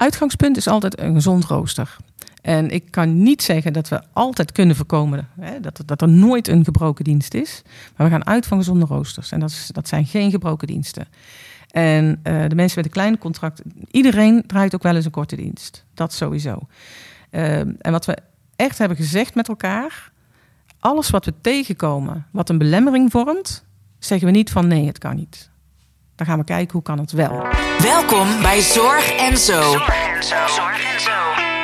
uitgangspunt 0.00 0.56
is 0.56 0.66
altijd 0.66 1.00
een 1.00 1.14
gezond 1.14 1.44
rooster. 1.44 1.96
En 2.42 2.70
ik 2.70 2.90
kan 2.90 3.22
niet 3.22 3.42
zeggen 3.42 3.72
dat 3.72 3.88
we 3.88 4.02
altijd 4.12 4.52
kunnen 4.52 4.76
voorkomen 4.76 5.28
hè, 5.40 5.60
dat, 5.60 5.82
dat 5.86 6.02
er 6.02 6.08
nooit 6.08 6.48
een 6.48 6.64
gebroken 6.64 7.04
dienst 7.04 7.34
is. 7.34 7.62
Maar 7.96 8.06
we 8.06 8.12
gaan 8.12 8.26
uit 8.26 8.46
van 8.46 8.58
gezonde 8.58 8.86
roosters. 8.86 9.32
En 9.32 9.40
dat, 9.72 9.88
zijn 9.88 10.06
geen 10.06 10.30
gebroken 10.30 10.66
diensten. 10.66 11.06
En 11.70 12.04
uh, 12.04 12.48
de 12.48 12.54
mensen 12.54 12.76
met 12.76 12.84
een 12.84 12.90
kleine 12.90 13.18
contract, 13.18 13.62
iedereen 13.90 14.44
draait 14.46 14.74
ook 14.74 14.82
wel 14.82 14.96
eens 14.96 15.04
een 15.04 15.10
korte 15.10 15.36
dienst. 15.36 15.84
Dat 15.94 16.12
sowieso. 16.12 16.58
Uh, 17.30 17.58
en 17.58 17.90
wat 17.90 18.06
we 18.06 18.16
echt 18.56 18.78
hebben 18.78 18.96
gezegd 18.96 19.34
met 19.34 19.48
elkaar, 19.48 20.12
alles 20.78 21.10
wat 21.10 21.24
we 21.24 21.34
tegenkomen, 21.40 22.26
wat 22.30 22.48
een 22.48 22.58
belemmering 22.58 23.10
vormt, 23.10 23.64
zeggen 23.98 24.26
we 24.26 24.32
niet 24.32 24.50
van 24.50 24.66
nee, 24.66 24.86
het 24.86 24.98
kan 24.98 25.16
niet. 25.16 25.49
Dan 26.20 26.28
gaan 26.28 26.38
we 26.38 26.44
kijken 26.44 26.72
hoe 26.72 26.82
kan 26.82 26.98
het 26.98 27.12
wel. 27.12 27.46
Welkom 27.78 28.42
bij 28.42 28.60
Zorg 28.60 29.10
en 29.12 29.38
Zo. 29.38 29.62
Zorg 29.62 29.88
en 29.88 30.22
Zo. 30.22 30.36
Zorg 30.46 30.94
en 30.94 31.00
Zo. 31.00 31.10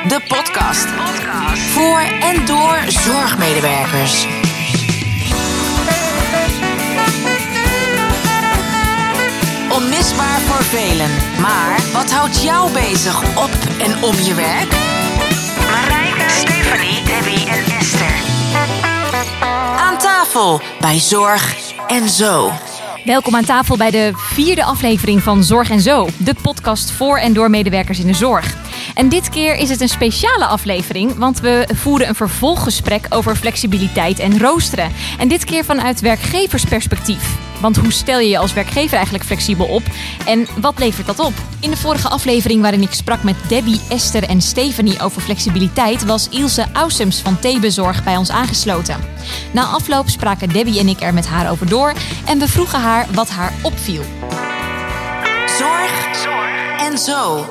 De 0.07 0.21
podcast. 0.27 0.87
podcast. 0.95 1.61
Voor 1.61 1.99
en 1.99 2.45
door 2.45 2.77
zorgmedewerkers. 2.87 4.27
Onmisbaar 9.71 10.39
voor 10.39 10.63
velen. 10.63 11.09
Maar 11.41 11.79
wat 11.93 12.11
houdt 12.11 12.43
jou 12.43 12.71
bezig 12.71 13.21
op 13.37 13.51
en 13.79 14.03
om 14.03 14.15
je 14.15 14.33
werk? 14.35 14.71
Marijke, 15.71 16.29
Stephanie, 16.29 17.03
Debbie 17.03 17.47
en 17.47 17.77
Esther. 17.79 18.15
Aan 19.79 19.97
tafel 19.97 20.61
bij 20.79 20.99
Zorg 20.99 21.73
en 21.87 22.09
Zo. 22.09 22.51
Welkom 23.07 23.35
aan 23.35 23.45
tafel 23.45 23.77
bij 23.77 23.91
de 23.91 24.11
vierde 24.13 24.63
aflevering 24.63 25.21
van 25.21 25.43
Zorg 25.43 25.69
en 25.69 25.81
Zo, 25.81 26.07
de 26.17 26.35
podcast 26.41 26.91
voor 26.91 27.17
en 27.17 27.33
door 27.33 27.49
medewerkers 27.49 27.99
in 27.99 28.07
de 28.07 28.13
zorg. 28.13 28.66
En 28.97 29.09
dit 29.09 29.29
keer 29.29 29.55
is 29.55 29.69
het 29.69 29.81
een 29.81 29.89
speciale 29.89 30.45
aflevering, 30.45 31.15
want 31.15 31.39
we 31.39 31.67
voeren 31.73 32.07
een 32.07 32.15
vervolggesprek 32.15 33.05
over 33.09 33.35
flexibiliteit 33.35 34.19
en 34.19 34.39
roosteren. 34.39 34.91
En 35.17 35.27
dit 35.27 35.43
keer 35.45 35.65
vanuit 35.65 35.99
werkgeversperspectief. 35.99 37.37
Want 37.61 37.77
hoe 37.77 37.91
stel 37.91 38.19
je 38.19 38.29
je 38.29 38.37
als 38.37 38.53
werkgever 38.53 38.93
eigenlijk 38.93 39.25
flexibel 39.25 39.65
op 39.65 39.83
en 40.25 40.47
wat 40.61 40.79
levert 40.79 41.07
dat 41.07 41.19
op? 41.19 41.33
In 41.59 41.69
de 41.69 41.77
vorige 41.77 42.09
aflevering 42.09 42.61
waarin 42.61 42.81
ik 42.81 42.93
sprak 42.93 43.23
met 43.23 43.35
Debbie, 43.47 43.81
Esther 43.89 44.23
en 44.23 44.41
Stephanie 44.41 45.01
over 45.01 45.21
flexibiliteit 45.21 46.05
was 46.05 46.29
Ilse 46.29 46.65
Ausems 46.73 47.21
van 47.21 47.39
T-Bezorg 47.39 48.03
bij 48.03 48.17
ons 48.17 48.29
aangesloten. 48.29 48.99
Na 49.51 49.63
afloop 49.63 50.09
spraken 50.09 50.49
Debbie 50.49 50.79
en 50.79 50.87
ik 50.87 51.01
er 51.01 51.13
met 51.13 51.27
haar 51.27 51.51
over 51.51 51.69
door 51.69 51.93
en 52.25 52.39
we 52.39 52.47
vroegen 52.47 52.79
haar 52.79 53.07
wat 53.13 53.29
haar 53.29 53.53
opviel. 53.61 54.03
Zorg, 55.45 56.15
zorg 56.15 56.89
en 56.89 56.97
zo. 56.97 57.45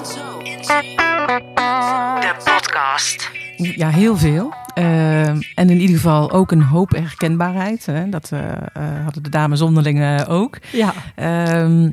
Podcast. 2.97 3.31
Ja, 3.57 3.89
heel 3.89 4.17
veel. 4.17 4.55
Uh, 4.79 5.29
en 5.29 5.45
in 5.55 5.81
ieder 5.81 5.97
geval 5.97 6.31
ook 6.31 6.53
een 6.53 6.63
hoop 6.63 6.91
herkenbaarheid. 6.91 7.87
Hè? 7.87 8.09
Dat 8.09 8.31
uh, 8.33 8.41
uh, 8.41 9.03
hadden 9.05 9.23
de 9.23 9.29
dames 9.29 9.61
onderling 9.61 10.27
ook. 10.27 10.59
Ja. 10.73 10.93
Uh, 11.17 11.91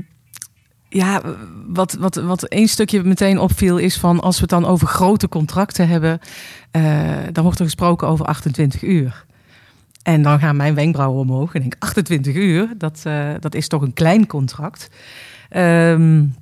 ja, 0.90 1.22
wat, 1.68 1.94
wat, 1.94 2.16
wat 2.16 2.44
één 2.44 2.68
stukje 2.68 3.04
meteen 3.04 3.40
opviel 3.40 3.78
is 3.78 3.98
van 3.98 4.20
als 4.20 4.36
we 4.36 4.42
het 4.42 4.50
dan 4.50 4.66
over 4.66 4.88
grote 4.88 5.30
contracten 5.30 5.88
hebben, 5.88 6.20
dan 7.32 7.44
wordt 7.44 7.60
er 7.60 7.66
gesproken 7.66 8.08
over 8.08 8.26
28 8.26 8.84
uur. 8.84 9.26
En 10.04 10.22
dan 10.22 10.40
gaan 10.40 10.56
mijn 10.56 10.76
wenkbrauwen 10.76 11.22
omhoog 11.22 11.54
en 11.54 11.62
denk 11.62 11.76
28 11.80 12.36
uur, 12.36 12.68
dat, 12.78 13.04
dat 13.40 13.56
is 13.56 13.68
toch 13.68 13.82
een 13.82 13.94
klein 13.94 14.28
contract. 14.28 14.90
Um, 15.56 16.36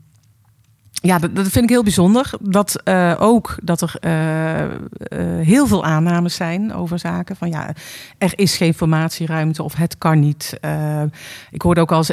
ja, 1.02 1.20
dat, 1.20 1.36
dat, 1.36 1.48
vind 1.48 1.64
ik 1.64 1.70
heel 1.70 1.84
bijzonder. 1.84 2.32
Dat 2.42 2.82
uh, 2.86 3.16
ook 3.20 3.58
dat 3.64 3.82
er 3.82 3.94
uh, 4.02 4.62
uh, 4.62 5.46
heel 5.46 5.68
veel 5.68 5.86
aannames 5.86 6.36
zijn 6.36 6.74
over 6.74 7.00
zaken. 7.00 7.36
Van 7.36 7.50
ja, 7.50 7.74
er 8.18 8.34
is 8.36 8.58
geen 8.58 8.74
formatieruimte 8.74 9.64
of 9.64 9.76
het 9.76 9.98
kan 9.98 10.20
niet. 10.20 10.60
ik 11.52 11.62
hoorde 11.62 11.82
ook 11.82 11.92
als 11.92 12.08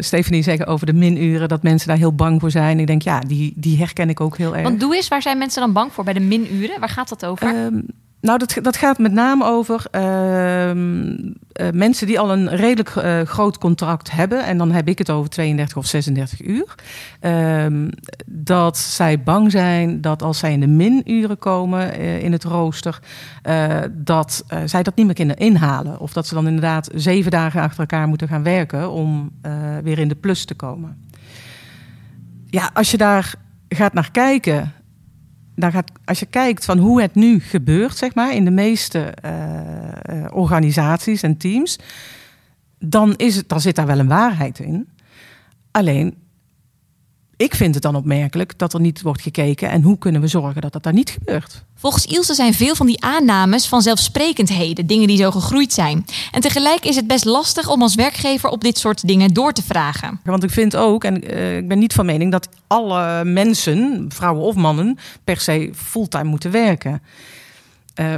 Stephanie 0.00 0.42
zeggen 0.42 0.66
over 0.66 0.86
de 0.86 0.92
minuren 0.92 1.48
dat 1.48 1.62
mensen 1.62 1.88
daar 1.88 1.96
heel 1.96 2.14
bang 2.14 2.40
voor 2.40 2.50
zijn. 2.50 2.80
Ik 2.80 2.86
denk 2.86 3.02
ja, 3.02 3.20
die, 3.20 3.52
die 3.56 3.78
herken 3.78 4.08
ik 4.08 4.20
ook 4.20 4.36
heel 4.36 4.54
erg. 4.54 4.62
Want 4.62 4.80
doe 4.80 4.94
eens, 4.94 5.08
waar 5.08 5.22
zijn 5.22 5.38
mensen 5.38 5.60
dan 5.60 5.72
bang 5.72 5.92
voor 5.92 6.04
bij 6.04 6.12
de 6.12 6.20
minuren? 6.20 6.80
Waar 6.80 6.88
gaat 6.88 7.08
dat 7.08 7.24
over? 7.24 7.72
Ehm, 8.20 8.26
nou, 8.26 8.38
dat, 8.38 8.64
dat 8.64 8.76
gaat 8.76 8.98
met 8.98 9.12
name 9.12 9.44
over 9.44 9.84
uh, 9.92 10.70
uh, 10.70 11.70
mensen 11.72 12.06
die 12.06 12.18
al 12.18 12.32
een 12.32 12.48
redelijk 12.48 12.94
uh, 12.94 13.20
groot 13.22 13.58
contract 13.58 14.10
hebben. 14.10 14.44
En 14.44 14.58
dan 14.58 14.70
heb 14.70 14.88
ik 14.88 14.98
het 14.98 15.10
over 15.10 15.30
32 15.30 15.76
of 15.76 15.86
36 15.86 16.42
uur. 16.42 16.74
Ehm, 17.20 17.90
dat 18.26 18.78
zij 18.78 19.22
bang 19.22 19.50
zijn 19.50 20.00
dat 20.00 20.22
als 20.22 20.38
zij 20.38 20.52
in 20.52 20.60
de 20.60 20.66
minuren 20.66 21.38
komen 21.38 21.92
eh, 21.92 22.22
in 22.22 22.32
het 22.32 22.44
rooster, 22.44 22.98
dat 23.90 24.44
zij 24.64 24.82
dat 24.82 24.96
niet 24.96 25.06
meer 25.06 25.14
kunnen 25.14 25.36
inhalen. 25.36 26.00
Of 26.00 26.12
dat 26.12 26.26
ze 26.26 26.34
dan 26.34 26.46
inderdaad 26.46 26.88
zeven 26.94 27.30
dagen 27.30 27.60
achter 27.60 27.80
elkaar 27.80 28.08
moeten 28.08 28.28
gaan 28.28 28.42
werken 28.42 28.90
om 28.90 29.30
weer 29.82 29.98
in 29.98 30.08
de 30.08 30.14
plus 30.14 30.44
te 30.44 30.54
komen. 30.54 31.04
Ja, 32.46 32.70
als 32.74 32.90
je 32.90 32.96
daar 32.96 33.34
gaat 33.68 33.92
naar 33.92 34.10
kijken 34.10 34.72
als 36.04 36.18
je 36.18 36.26
kijkt 36.26 36.64
van 36.64 36.78
hoe 36.78 37.02
het 37.02 37.14
nu 37.14 37.40
gebeurt, 37.40 37.96
zeg 37.96 38.14
maar, 38.14 38.34
in 38.34 38.44
de 38.44 38.50
meeste 38.50 39.14
uh, 39.24 40.24
organisaties 40.30 41.22
en 41.22 41.36
teams, 41.36 41.78
dan, 42.78 43.14
is 43.16 43.36
het, 43.36 43.48
dan 43.48 43.60
zit 43.60 43.76
daar 43.76 43.86
wel 43.86 43.98
een 43.98 44.08
waarheid 44.08 44.58
in. 44.58 44.88
Alleen, 45.70 46.14
ik 47.36 47.54
vind 47.54 47.74
het 47.74 47.82
dan 47.82 47.94
opmerkelijk 47.94 48.58
dat 48.58 48.74
er 48.74 48.80
niet 48.80 49.02
wordt 49.02 49.22
gekeken 49.22 49.70
en 49.70 49.82
hoe 49.82 49.98
kunnen 49.98 50.20
we 50.20 50.26
zorgen 50.26 50.60
dat 50.60 50.72
dat 50.72 50.82
daar 50.82 50.92
niet 50.92 51.10
gebeurt. 51.10 51.64
Volgens 51.74 52.06
Ilse 52.06 52.34
zijn 52.34 52.54
veel 52.54 52.74
van 52.74 52.86
die 52.86 53.02
aannames 53.02 53.66
vanzelfsprekendheden, 53.66 54.86
dingen 54.86 55.08
die 55.08 55.16
zo 55.16 55.30
gegroeid 55.30 55.72
zijn. 55.72 56.04
En 56.30 56.40
tegelijk 56.40 56.84
is 56.84 56.96
het 56.96 57.06
best 57.06 57.24
lastig 57.24 57.68
om 57.68 57.82
als 57.82 57.94
werkgever 57.94 58.48
op 58.48 58.60
dit 58.60 58.78
soort 58.78 59.06
dingen 59.06 59.34
door 59.34 59.52
te 59.52 59.62
vragen. 59.62 60.20
Want 60.24 60.42
ik 60.42 60.50
vind 60.50 60.76
ook, 60.76 61.04
en 61.04 61.30
uh, 61.30 61.56
ik 61.56 61.68
ben 61.68 61.78
niet 61.78 61.92
van 61.92 62.06
mening 62.06 62.32
dat 62.32 62.48
alle 62.66 63.24
mensen, 63.24 64.06
vrouwen 64.08 64.44
of 64.44 64.54
mannen, 64.54 64.98
per 65.24 65.40
se 65.40 65.70
fulltime 65.74 66.24
moeten 66.24 66.50
werken. 66.50 67.02
Uh, 68.00 68.14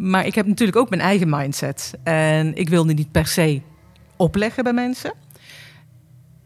maar 0.00 0.26
ik 0.26 0.34
heb 0.34 0.46
natuurlijk 0.46 0.78
ook 0.78 0.90
mijn 0.90 1.02
eigen 1.02 1.28
mindset. 1.28 1.92
En 2.02 2.56
ik 2.56 2.68
wil 2.68 2.86
die 2.86 2.94
niet 2.94 3.12
per 3.12 3.26
se 3.26 3.60
opleggen 4.16 4.64
bij 4.64 4.72
mensen. 4.72 5.12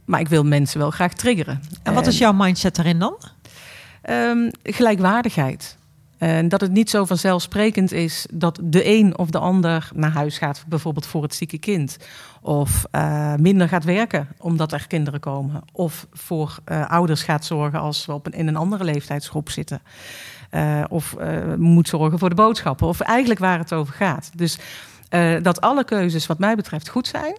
Maar 0.07 0.21
ik 0.21 0.29
wil 0.29 0.45
mensen 0.45 0.79
wel 0.79 0.91
graag 0.91 1.13
triggeren. 1.13 1.61
En 1.83 1.95
wat 1.95 2.07
is 2.07 2.19
jouw 2.19 2.33
mindset 2.33 2.77
daarin 2.77 2.99
dan? 2.99 3.17
Um, 4.11 4.51
gelijkwaardigheid. 4.63 5.77
En 6.19 6.49
dat 6.49 6.61
het 6.61 6.71
niet 6.71 6.91
zo 6.91 7.05
vanzelfsprekend 7.05 7.93
is 7.93 8.27
dat 8.33 8.59
de 8.63 8.89
een 8.89 9.19
of 9.19 9.31
de 9.31 9.39
ander 9.39 9.89
naar 9.95 10.11
huis 10.11 10.39
gaat, 10.39 10.65
bijvoorbeeld 10.69 11.07
voor 11.07 11.23
het 11.23 11.35
zieke 11.35 11.59
kind. 11.59 11.97
Of 12.41 12.85
uh, 12.93 13.35
minder 13.35 13.69
gaat 13.69 13.85
werken 13.85 14.29
omdat 14.39 14.73
er 14.73 14.87
kinderen 14.87 15.21
komen. 15.21 15.63
Of 15.73 16.07
voor 16.13 16.59
uh, 16.67 16.91
ouders 16.91 17.23
gaat 17.23 17.45
zorgen 17.45 17.81
als 17.81 18.07
we 18.07 18.13
op 18.13 18.27
een, 18.27 18.33
in 18.33 18.47
een 18.47 18.57
andere 18.57 18.85
leeftijdsgroep 18.85 19.51
zitten. 19.51 19.81
Uh, 20.51 20.85
of 20.89 21.17
moet 21.57 21.89
zorgen 21.89 22.19
voor 22.19 22.29
de 22.29 22.35
boodschappen. 22.35 22.87
Of 22.87 23.01
eigenlijk 23.01 23.41
waar 23.41 23.59
het 23.59 23.73
over 23.73 23.95
gaat. 23.95 24.31
Dus 24.35 24.59
dat 25.43 25.61
alle 25.61 25.85
keuzes, 25.85 26.27
wat 26.27 26.39
mij 26.39 26.57
betreft, 26.57 26.89
goed 26.89 27.07
zijn. 27.07 27.37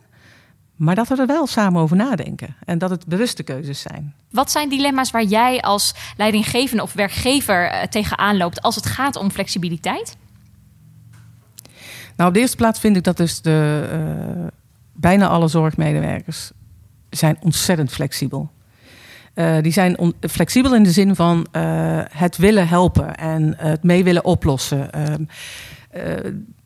Maar 0.77 0.95
dat 0.95 1.07
we 1.07 1.15
er 1.15 1.27
wel 1.27 1.47
samen 1.47 1.81
over 1.81 1.95
nadenken 1.95 2.55
en 2.65 2.77
dat 2.77 2.89
het 2.89 3.05
bewuste 3.05 3.43
keuzes 3.43 3.81
zijn. 3.81 4.13
Wat 4.31 4.51
zijn 4.51 4.69
dilemma's 4.69 5.11
waar 5.11 5.23
jij 5.23 5.61
als 5.61 5.93
leidinggevende 6.17 6.83
of 6.83 6.93
werkgever 6.93 7.71
uh, 7.71 7.81
tegenaan 7.81 8.37
loopt 8.37 8.61
als 8.61 8.75
het 8.75 8.85
gaat 8.85 9.15
om 9.15 9.31
flexibiliteit? 9.31 10.17
Nou, 12.15 12.29
op 12.29 12.35
de 12.35 12.39
eerste 12.39 12.57
plaats 12.57 12.79
vind 12.79 12.95
ik 12.95 13.03
dat 13.03 13.17
dus 13.17 13.41
de, 13.41 13.89
uh, 14.37 14.47
bijna 14.93 15.27
alle 15.27 15.47
zorgmedewerkers 15.47 16.51
zijn 17.09 17.37
ontzettend 17.41 17.91
flexibel. 17.91 18.51
Uh, 19.35 19.61
die 19.61 19.71
zijn 19.71 20.13
flexibel 20.19 20.75
in 20.75 20.83
de 20.83 20.91
zin 20.91 21.15
van 21.15 21.47
het 22.11 22.37
willen 22.37 22.67
helpen 22.67 23.15
en 23.15 23.53
het 23.57 23.83
mee 23.83 24.03
willen 24.03 24.25
oplossen. 24.25 24.89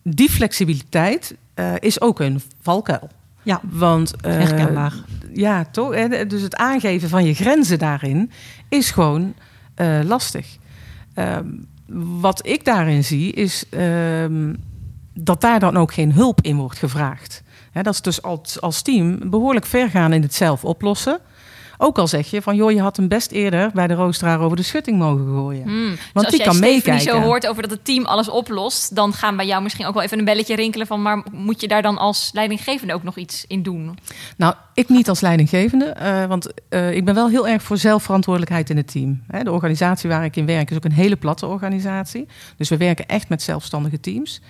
die 0.04 0.30
flexibiliteit 0.30 1.36
is 1.80 2.02
ook 2.02 2.20
een 2.20 2.42
valkuil. 2.62 3.10
Ja, 3.44 3.62
want 3.70 4.14
uh, 4.26 4.32
herkenbaar. 4.32 4.94
Ja, 5.34 5.66
toch? 5.72 6.08
Dus 6.08 6.42
het 6.42 6.56
aangeven 6.56 7.10
van 7.10 7.26
je 7.26 7.34
grenzen 7.34 7.80
daarin 7.80 8.32
is 8.70 8.92
gewoon 8.92 9.34
uh, 9.76 10.00
lastig. 10.04 10.58
Uh, 11.16 11.38
wat 12.20 12.48
ik 12.48 12.66
daarin 12.66 13.04
zie 13.04 13.32
is 13.32 13.66
ehm, 13.70 14.54
dat 15.14 15.42
daar 15.42 15.60
dan 15.60 15.78
ook 15.78 15.94
geen 15.94 16.14
hulp 16.14 16.42
in 16.42 16.56
wordt 16.56 16.78
gevraagd. 16.78 17.44
dat 17.74 17.94
is 17.94 18.02
dus 18.02 18.22
als, 18.22 18.62
als 18.62 18.82
team 18.82 19.30
behoorlijk 19.30 19.66
ver 19.66 19.90
gaan 19.90 20.14
in 20.14 20.22
het 20.22 20.34
zelf 20.34 20.66
oplossen. 20.66 21.20
Ook 21.84 21.98
al 21.98 22.08
zeg 22.08 22.30
je 22.30 22.42
van, 22.42 22.56
joh, 22.56 22.72
je 22.72 22.82
had 22.82 22.98
hem 22.98 23.08
best 23.08 23.32
eerder 23.32 23.72
bij 23.74 23.88
de 23.88 23.94
roosteraar 23.94 24.40
over 24.40 24.58
de 24.58 24.64
schutting 24.64 24.98
mogen 24.98 25.26
gooien. 25.26 25.64
Hmm. 25.64 25.88
Want 25.88 25.98
dus 26.14 26.14
als 26.14 26.30
die 26.30 26.38
jij 26.38 26.48
kan 26.48 26.60
meekijken. 26.60 27.02
zo 27.02 27.20
hoort 27.20 27.48
over 27.48 27.62
dat 27.62 27.72
het 27.72 27.86
team 27.86 28.06
alles 28.06 28.30
oplost, 28.30 28.96
dan 28.96 29.14
gaan 29.14 29.36
bij 29.36 29.46
jou 29.46 29.64
misschien 29.64 29.86
ook 29.86 29.94
wel 29.94 30.04
even 30.04 30.20
een 30.20 30.26
belletje 30.26 30.56
rinkelen 30.56 30.88
van, 30.88 31.02
maar 31.02 31.24
moet 31.32 31.62
je 31.62 31.68
daar 31.68 31.82
dan 31.82 31.98
als 31.98 32.30
leidinggevende 32.34 32.94
ook 32.94 33.04
nog 33.04 33.18
iets 33.18 33.46
in 33.48 33.64
doen? 33.64 33.98
Nou, 34.38 34.54
ik 34.74 34.90
niet 34.90 35.10
als 35.10 35.22
leidinggevende, 35.22 35.86
eh, 35.86 36.26
want 36.26 36.54
eh, 36.70 36.96
ik 36.96 37.06
ben 37.06 37.16
wel 37.16 37.30
heel 37.30 37.48
erg 37.48 37.64
voor 37.64 37.78
zelfverantwoordelijkheid 37.78 38.70
in 38.70 38.78
het 38.78 38.92
team. 38.92 39.24
Hè, 39.28 39.44
de 39.44 39.52
organisatie 39.52 40.10
waar 40.10 40.26
ik 40.26 40.36
in 40.36 40.46
werk 40.46 40.70
is 40.70 40.78
ook 40.78 40.86
een 40.86 40.92
hele 40.92 41.16
platte 41.16 41.46
organisatie. 41.46 42.28
Dus 42.58 42.70
we 42.70 42.78
werken 42.78 43.08
echt 43.08 43.30
met 43.30 43.42
zelfstandige 43.42 44.00
teams. 44.00 44.42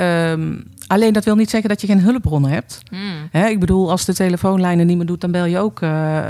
Ehm, 0.00 0.56
alleen 0.86 1.12
dat 1.12 1.24
wil 1.24 1.34
niet 1.34 1.50
zeggen 1.50 1.68
dat 1.68 1.80
je 1.80 1.86
geen 1.86 2.00
hulpbronnen 2.00 2.50
hebt. 2.50 2.82
Hmm. 2.90 3.28
Hè, 3.30 3.46
ik 3.46 3.60
bedoel, 3.60 3.90
als 3.90 4.04
de 4.04 4.14
telefoonlijnen 4.14 4.86
niet 4.86 4.96
meer 4.96 5.06
doet, 5.06 5.20
dan 5.20 5.30
bel 5.30 5.44
je 5.44 5.58
ook 5.58 5.82
eh, 5.82 6.24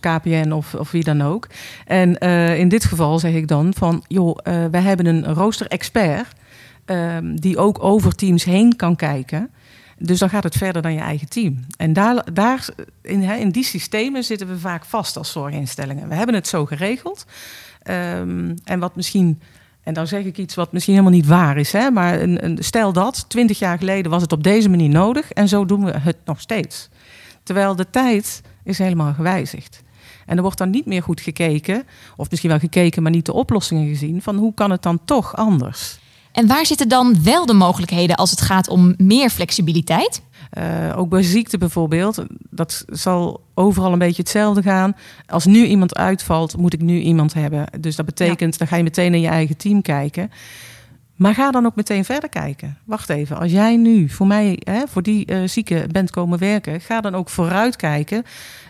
KPN 0.00 0.50
of, 0.50 0.74
of 0.74 0.90
wie 0.90 1.04
dan 1.04 1.22
ook. 1.22 1.48
En 1.86 2.18
eh, 2.18 2.58
in 2.58 2.68
dit 2.68 2.84
geval 2.84 3.18
zeg 3.18 3.32
ik 3.32 3.48
dan 3.48 3.74
van, 3.76 4.04
joh, 4.08 4.38
eh, 4.42 4.64
wij 4.70 4.80
hebben 4.80 5.06
een 5.06 5.24
rooster-expert 5.34 6.28
ehm, 6.84 7.34
die 7.36 7.58
ook 7.58 7.84
over 7.84 8.14
teams 8.14 8.44
heen 8.44 8.76
kan 8.76 8.96
kijken. 8.96 9.50
Dus 9.98 10.18
dan 10.18 10.30
gaat 10.30 10.44
het 10.44 10.56
verder 10.56 10.82
dan 10.82 10.92
je 10.92 11.00
eigen 11.00 11.28
team. 11.28 11.66
En 11.76 11.92
daar, 11.92 12.24
daar 12.32 12.68
in, 13.02 13.22
in 13.22 13.50
die 13.50 13.64
systemen 13.64 14.24
zitten 14.24 14.48
we 14.48 14.58
vaak 14.58 14.84
vast 14.84 15.16
als 15.16 15.32
zorginstellingen. 15.32 16.08
We 16.08 16.14
hebben 16.14 16.34
het 16.34 16.48
zo 16.48 16.66
geregeld. 16.66 17.26
Ehm, 17.82 18.54
en 18.64 18.78
wat 18.78 18.96
misschien, 18.96 19.40
en 19.84 19.94
dan 19.94 20.06
zeg 20.06 20.24
ik 20.24 20.38
iets 20.38 20.54
wat 20.54 20.72
misschien 20.72 20.94
helemaal 20.94 21.16
niet 21.16 21.26
waar 21.26 21.56
is, 21.56 21.72
hè, 21.72 21.90
maar 21.90 22.20
een, 22.20 22.56
stel 22.60 22.92
dat, 22.92 23.24
twintig 23.28 23.58
jaar 23.58 23.78
geleden 23.78 24.10
was 24.10 24.22
het 24.22 24.32
op 24.32 24.42
deze 24.42 24.68
manier 24.68 24.88
nodig 24.88 25.32
en 25.32 25.48
zo 25.48 25.64
doen 25.64 25.84
we 25.84 25.98
het 25.98 26.16
nog 26.24 26.40
steeds. 26.40 26.88
Terwijl 27.42 27.76
de 27.76 27.90
tijd 27.90 28.42
is 28.64 28.78
helemaal 28.78 29.14
gewijzigd. 29.14 29.82
En 30.26 30.36
er 30.36 30.42
wordt 30.42 30.58
dan 30.58 30.70
niet 30.70 30.86
meer 30.86 31.02
goed 31.02 31.20
gekeken, 31.20 31.84
of 32.16 32.30
misschien 32.30 32.50
wel 32.50 32.58
gekeken, 32.58 33.02
maar 33.02 33.12
niet 33.12 33.26
de 33.26 33.32
oplossingen 33.32 33.88
gezien, 33.88 34.22
van 34.22 34.36
hoe 34.36 34.54
kan 34.54 34.70
het 34.70 34.82
dan 34.82 35.00
toch 35.04 35.36
anders? 35.36 35.98
En 36.32 36.46
waar 36.46 36.66
zitten 36.66 36.88
dan 36.88 37.22
wel 37.22 37.46
de 37.46 37.52
mogelijkheden 37.52 38.16
als 38.16 38.30
het 38.30 38.40
gaat 38.40 38.68
om 38.68 38.94
meer 38.96 39.30
flexibiliteit? 39.30 40.22
Uh, 40.58 40.98
ook 40.98 41.08
bij 41.08 41.22
ziekte 41.22 41.58
bijvoorbeeld, 41.58 42.24
dat 42.50 42.84
zal 42.86 43.44
overal 43.54 43.92
een 43.92 43.98
beetje 43.98 44.22
hetzelfde 44.22 44.62
gaan. 44.62 44.96
Als 45.26 45.46
nu 45.46 45.64
iemand 45.64 45.96
uitvalt, 45.96 46.56
moet 46.56 46.72
ik 46.72 46.80
nu 46.80 46.98
iemand 46.98 47.34
hebben. 47.34 47.66
Dus 47.80 47.96
dat 47.96 48.06
betekent, 48.06 48.52
ja. 48.52 48.58
dan 48.58 48.68
ga 48.68 48.76
je 48.76 48.82
meteen 48.82 49.14
in 49.14 49.20
je 49.20 49.28
eigen 49.28 49.56
team 49.56 49.82
kijken. 49.82 50.30
Maar 51.14 51.34
ga 51.34 51.50
dan 51.50 51.66
ook 51.66 51.76
meteen 51.76 52.04
verder 52.04 52.28
kijken. 52.28 52.78
Wacht 52.84 53.08
even, 53.08 53.38
als 53.38 53.52
jij 53.52 53.76
nu 53.76 54.08
voor 54.08 54.26
mij, 54.26 54.60
hè, 54.64 54.82
voor 54.88 55.02
die 55.02 55.32
uh, 55.32 55.48
zieke 55.48 55.86
bent 55.90 56.10
komen 56.10 56.38
werken, 56.38 56.80
ga 56.80 57.00
dan 57.00 57.14
ook 57.14 57.28
vooruit 57.28 57.76
kijken. 57.76 58.22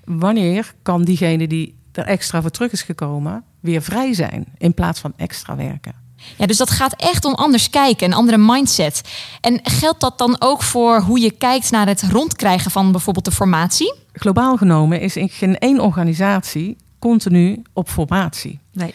Wanneer 0.04 0.75
kan 0.82 1.02
diegene 1.02 1.46
die 1.46 1.75
er 1.92 2.04
extra 2.04 2.40
voor 2.40 2.50
terug 2.50 2.72
is 2.72 2.82
gekomen, 2.82 3.44
weer 3.60 3.82
vrij 3.82 4.14
zijn 4.14 4.46
in 4.58 4.75
plaats 4.75 5.00
van 5.00 5.12
extra 5.16 5.56
werken? 5.56 6.04
Ja, 6.37 6.47
dus 6.47 6.56
dat 6.56 6.71
gaat 6.71 6.94
echt 6.97 7.25
om 7.25 7.35
anders 7.35 7.71
kijken, 7.71 8.06
een 8.06 8.17
andere 8.17 8.38
mindset. 8.38 9.00
En 9.41 9.61
geldt 9.62 10.00
dat 10.00 10.19
dan 10.19 10.37
ook 10.38 10.62
voor 10.62 11.00
hoe 11.00 11.21
je 11.21 11.31
kijkt 11.31 11.71
naar 11.71 11.87
het 11.87 12.03
rondkrijgen 12.03 12.71
van 12.71 12.93
bijvoorbeeld 12.93 13.25
de 13.25 13.31
formatie? 13.31 13.94
Globaal 14.12 14.56
genomen 14.56 15.00
is 15.00 15.17
in 15.17 15.29
geen 15.29 15.59
één 15.59 15.81
organisatie 15.81 16.76
continu 16.99 17.62
op 17.73 17.88
formatie. 17.88 18.61
Nee. 18.73 18.94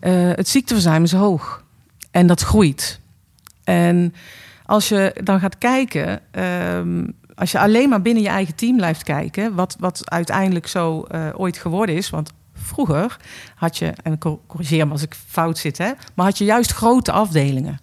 Uh, 0.00 0.30
het 0.34 0.48
ziekteverzuim 0.48 1.02
is 1.02 1.12
hoog 1.12 1.64
en 2.10 2.26
dat 2.26 2.40
groeit. 2.40 3.00
En 3.64 4.14
als 4.66 4.88
je 4.88 5.20
dan 5.24 5.40
gaat 5.40 5.58
kijken, 5.58 6.20
um, 6.76 7.14
als 7.34 7.52
je 7.52 7.58
alleen 7.58 7.88
maar 7.88 8.02
binnen 8.02 8.22
je 8.22 8.28
eigen 8.28 8.54
team 8.54 8.76
blijft 8.76 9.02
kijken, 9.02 9.54
wat, 9.54 9.76
wat 9.78 10.10
uiteindelijk 10.10 10.66
zo 10.66 11.06
uh, 11.10 11.28
ooit 11.36 11.58
geworden 11.58 11.94
is, 11.96 12.10
want 12.10 12.32
vroeger 12.66 13.16
had 13.54 13.76
je, 13.78 13.92
en 14.02 14.18
corrigeer 14.46 14.86
me 14.86 14.92
als 14.92 15.02
ik 15.02 15.14
fout 15.26 15.58
zit, 15.58 15.78
hè, 15.78 15.90
maar 16.14 16.26
had 16.26 16.38
je 16.38 16.44
juist 16.44 16.72
grote 16.72 17.12
afdelingen 17.12 17.80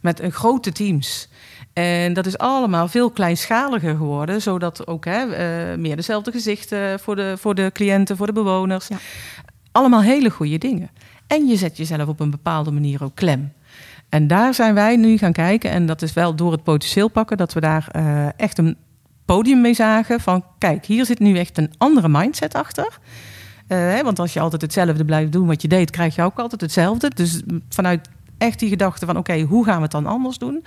met 0.00 0.20
een 0.20 0.32
grote 0.32 0.72
teams. 0.72 1.28
En 1.72 2.12
dat 2.12 2.26
is 2.26 2.38
allemaal 2.38 2.88
veel 2.88 3.10
kleinschaliger 3.10 3.96
geworden, 3.96 4.42
zodat 4.42 4.86
ook 4.86 5.04
hè, 5.04 5.24
uh, 5.72 5.78
meer 5.78 5.96
dezelfde 5.96 6.32
gezichten 6.32 7.00
voor 7.00 7.16
de, 7.16 7.34
voor 7.38 7.54
de 7.54 7.70
cliënten, 7.72 8.16
voor 8.16 8.26
de 8.26 8.32
bewoners. 8.32 8.88
Ja. 8.88 8.96
Allemaal 9.72 10.02
hele 10.02 10.30
goede 10.30 10.58
dingen. 10.58 10.90
En 11.26 11.46
je 11.46 11.56
zet 11.56 11.76
jezelf 11.76 12.08
op 12.08 12.20
een 12.20 12.30
bepaalde 12.30 12.70
manier 12.70 13.04
ook 13.04 13.14
klem. 13.14 13.52
En 14.08 14.26
daar 14.26 14.54
zijn 14.54 14.74
wij 14.74 14.96
nu 14.96 15.18
gaan 15.18 15.32
kijken, 15.32 15.70
en 15.70 15.86
dat 15.86 16.02
is 16.02 16.12
wel 16.12 16.34
door 16.34 16.52
het 16.52 16.62
potentieel 16.62 17.08
pakken, 17.08 17.36
dat 17.36 17.52
we 17.52 17.60
daar 17.60 17.88
uh, 17.96 18.26
echt 18.36 18.58
een 18.58 18.76
podium 19.24 19.60
mee 19.60 19.74
zagen 19.74 20.20
van, 20.20 20.44
kijk, 20.58 20.84
hier 20.86 21.04
zit 21.04 21.18
nu 21.18 21.38
echt 21.38 21.58
een 21.58 21.72
andere 21.78 22.08
mindset 22.08 22.54
achter. 22.54 22.98
Hè, 23.66 24.02
want 24.02 24.18
als 24.18 24.32
je 24.32 24.40
altijd 24.40 24.62
hetzelfde 24.62 25.04
blijft 25.04 25.32
doen 25.32 25.46
wat 25.46 25.62
je 25.62 25.68
deed, 25.68 25.90
krijg 25.90 26.14
je 26.14 26.22
ook 26.22 26.38
altijd 26.38 26.60
hetzelfde. 26.60 27.10
Dus 27.14 27.42
vanuit 27.68 28.08
echt 28.38 28.58
die 28.58 28.68
gedachte 28.68 29.06
van, 29.06 29.16
oké, 29.16 29.40
hoe 29.40 29.64
gaan 29.64 29.76
we 29.76 29.82
het 29.82 29.90
dan 29.90 30.06
anders 30.06 30.38
doen? 30.38 30.64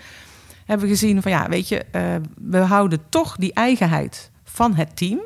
Hebben 0.65 0.87
we 0.87 0.93
gezien 0.93 1.21
van, 1.21 1.31
ja, 1.31 1.49
weet 1.49 1.67
je, 1.67 1.85
uh, 1.91 2.15
we 2.41 2.57
houden 2.57 2.99
toch 3.09 3.35
die 3.35 3.53
eigenheid 3.53 4.31
van 4.43 4.75
het 4.75 4.95
team. 4.95 5.19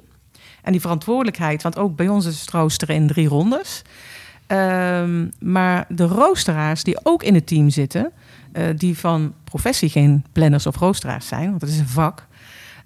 En 0.62 0.71
die 0.71 0.81
verantwoordelijkheid, 0.81 1.63
want 1.63 1.77
ook 1.77 1.95
bij 1.95 2.07
ons 2.07 2.25
is 2.25 2.41
het 2.41 2.50
roosteren 2.50 2.95
in 2.95 3.07
drie 3.07 3.27
rondes. 3.27 3.81
Uh, 4.47 5.03
maar 5.39 5.85
de 5.89 6.06
roosteraars 6.06 6.83
die 6.83 7.00
ook 7.03 7.23
in 7.23 7.35
het 7.35 7.47
team 7.47 7.69
zitten, 7.69 8.12
uh, 8.53 8.63
die 8.75 8.97
van 8.97 9.33
professie 9.44 9.89
geen 9.89 10.25
planners 10.31 10.65
of 10.65 10.75
roosteraars 10.75 11.27
zijn, 11.27 11.50
want 11.50 11.59
dat 11.59 11.69
is 11.69 11.79
een 11.79 11.88
vak, 11.88 12.27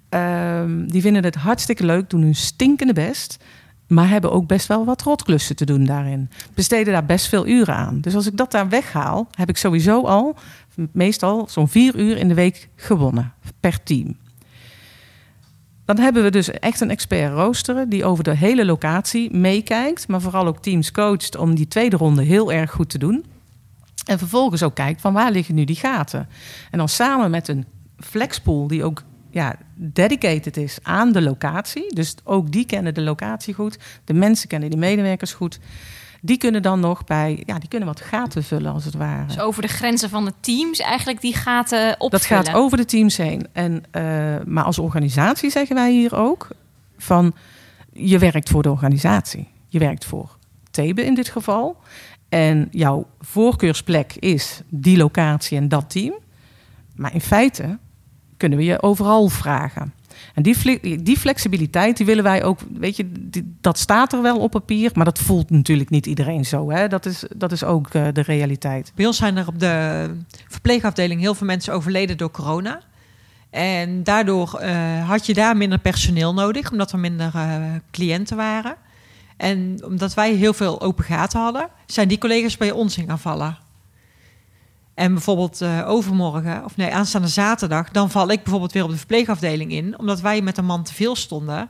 ehm, 0.10 0.86
die 0.86 1.02
vinden 1.02 1.24
het 1.24 1.36
hartstikke 1.36 1.86
leuk, 1.86 2.10
doen 2.10 2.22
hun 2.22 2.36
stinkende 2.36 2.94
best, 2.94 3.44
maar 3.88 4.10
hebben 4.10 4.32
ook 4.32 4.48
best 4.48 4.68
wel 4.68 4.86
wat 4.86 5.02
rotklussen 5.02 5.56
te 5.56 5.66
doen 5.66 5.86
daarin. 5.86 6.30
Besteden 6.54 6.94
daar 6.94 7.06
best 7.06 7.28
veel 7.28 7.48
uren 7.48 7.76
aan. 7.76 8.02
Dus 8.02 8.16
als 8.16 8.26
ik 8.26 8.38
dat 8.38 8.52
daar 8.52 8.70
weghaal, 8.70 9.28
heb 9.32 9.50
ik 9.50 9.58
sowieso 9.58 10.02
al 10.02 10.36
meestal 10.92 11.48
zo'n 11.50 11.68
vier 11.68 11.96
uur 11.96 12.18
in 12.18 12.28
de 12.28 12.34
week 12.34 12.70
gewonnen 12.76 13.34
per 13.60 13.84
team. 13.84 14.18
Dan 15.86 16.00
hebben 16.00 16.24
we 16.24 16.32
dus 16.32 16.52
echt 16.52 16.82
een 16.82 16.90
expert 16.90 17.34
roosteren 17.34 17.90
die 17.90 18.06
over 18.06 18.24
de 18.24 18.36
hele 18.36 18.66
locatie 18.66 19.36
meekijkt, 19.36 20.08
maar 20.08 20.22
vooral 20.22 20.48
ook 20.48 20.62
teams 20.62 20.92
coacht 20.92 21.38
om 21.38 21.56
die 21.56 21.68
tweede 21.68 21.98
ronde 21.98 22.24
heel 22.24 22.52
erg 22.52 22.72
goed 22.72 22.90
te 22.90 22.98
doen. 22.98 23.26
En 24.06 24.18
vervolgens 24.18 24.64
ook 24.64 24.76
kijkt 24.76 25.02
van 25.02 25.14
waar 25.14 25.32
liggen 25.32 25.56
nu 25.56 25.64
die 25.64 25.76
gaten. 25.76 26.28
En 26.72 26.78
dan 26.78 26.90
samen 26.90 27.32
met 27.32 27.48
een 27.48 27.66
flexpool 28.00 28.68
die 28.68 28.84
ook 28.84 29.04
ja, 29.36 29.56
dedicated 29.74 30.58
is 30.58 30.78
aan 30.82 31.12
de 31.12 31.22
locatie. 31.22 31.94
Dus 31.96 32.16
ook 32.24 32.52
die 32.52 32.66
kennen 32.66 32.94
de 32.94 33.02
locatie 33.02 33.54
goed. 33.54 33.78
De 34.04 34.14
mensen 34.14 34.48
kennen 34.48 34.70
die 34.70 34.80
medewerkers 34.80 35.34
goed. 35.34 35.60
Die 36.22 36.38
kunnen 36.38 36.62
dan 36.62 36.80
nog 36.80 37.04
bij, 37.04 37.44
ja, 37.46 37.60
die 37.60 37.70
kunnen 37.70 37.88
wat 37.88 38.02
gaten 38.02 38.44
vullen 38.44 38.74
als 38.74 38.86
het 38.86 38.94
ware. 38.94 39.26
Dus 39.26 39.40
over 39.40 39.62
de 39.62 39.68
grenzen 39.68 40.10
van 40.10 40.26
de 40.26 40.34
teams 40.40 40.80
eigenlijk 40.80 41.22
die 41.22 41.36
gaten 41.36 41.92
opvullen. 41.92 42.10
Dat 42.10 42.26
gaat 42.26 42.54
over 42.54 42.78
de 42.78 42.86
teams 42.86 43.18
heen. 43.18 43.48
En, 43.52 43.84
uh, 43.92 44.02
maar 44.46 44.64
als 44.64 44.80
organisatie 44.80 45.50
zeggen 45.50 45.76
wij 45.76 45.92
hier 45.92 46.16
ook 46.16 46.48
van 46.98 47.34
je 47.94 48.20
werkt 48.20 48.50
voor 48.50 48.64
de 48.64 48.72
organisatie. 48.72 49.48
Je 49.68 49.80
werkt 49.80 50.06
voor 50.06 50.38
Thebe 50.72 51.06
in 51.06 51.14
dit 51.14 51.30
geval. 51.30 51.78
En 52.30 52.68
jouw 52.72 53.08
voorkeursplek 53.20 54.16
is 54.20 54.62
die 54.70 54.98
locatie 54.98 55.58
en 55.58 55.68
dat 55.68 55.90
team. 55.90 56.14
Maar 56.96 57.14
in 57.14 57.22
feite 57.22 57.78
kunnen 58.46 58.66
we 58.66 58.72
je 58.72 58.82
overal 58.82 59.30
vragen. 59.30 59.94
En 60.34 60.44
die, 60.44 61.04
die 61.04 61.18
flexibiliteit, 61.18 61.98
die 61.98 62.06
willen 62.06 62.24
wij 62.24 62.44
ook, 62.44 62.60
weet 62.74 62.96
je, 62.96 63.12
dat 63.62 63.80
staat 63.80 64.14
er 64.14 64.22
wel 64.22 64.38
op 64.38 64.52
papier, 64.52 64.92
maar 64.94 65.06
dat 65.06 65.20
voelt 65.20 65.50
natuurlijk 65.50 65.90
niet 65.90 66.06
iedereen 66.06 66.46
zo. 66.46 66.72
Hè? 66.72 66.88
Dat, 66.88 67.06
is, 67.06 67.24
dat 67.36 67.52
is 67.52 67.64
ook 67.64 67.94
uh, 67.94 68.08
de 68.14 68.22
realiteit. 68.22 68.92
Bij 68.96 69.06
ons 69.06 69.18
zijn 69.18 69.38
er 69.38 69.48
op 69.48 69.60
de 69.60 70.08
verpleegafdeling 70.48 71.22
heel 71.22 71.36
veel 71.36 71.48
mensen 71.48 71.74
overleden 71.74 72.18
door 72.18 72.32
corona. 72.32 72.82
En 73.50 74.04
daardoor 74.04 74.60
uh, 74.62 75.10
had 75.10 75.26
je 75.26 75.34
daar 75.34 75.58
minder 75.58 75.80
personeel 75.80 76.34
nodig, 76.34 76.72
omdat 76.72 76.92
er 76.92 77.00
minder 77.00 77.32
uh, 77.36 77.56
cliënten 77.92 78.38
waren. 78.38 78.76
En 79.38 79.80
omdat 79.86 80.14
wij 80.14 80.34
heel 80.34 80.54
veel 80.54 80.82
open 80.82 81.04
gaten 81.04 81.40
hadden, 81.40 81.70
zijn 81.86 82.08
die 82.08 82.18
collega's 82.18 82.58
bij 82.58 82.72
ons 82.72 82.98
in 82.98 83.08
gaan 83.08 83.20
vallen. 83.20 83.58
En 84.96 85.14
bijvoorbeeld 85.14 85.62
uh, 85.62 85.90
overmorgen, 85.90 86.66
of 86.66 86.78
nee, 86.78 86.94
aanstaande 86.94 87.28
zaterdag, 87.28 87.92
dan 87.92 88.12
val 88.12 88.30
ik 88.30 88.42
bijvoorbeeld 88.44 88.72
weer 88.72 88.84
op 88.84 88.90
de 88.90 88.98
verpleegafdeling 88.98 89.72
in, 89.72 90.00
omdat 90.00 90.22
wij 90.22 90.42
met 90.42 90.58
een 90.58 90.66
man 90.66 90.84
te 90.84 90.94
veel 90.94 91.16
stonden. 91.16 91.70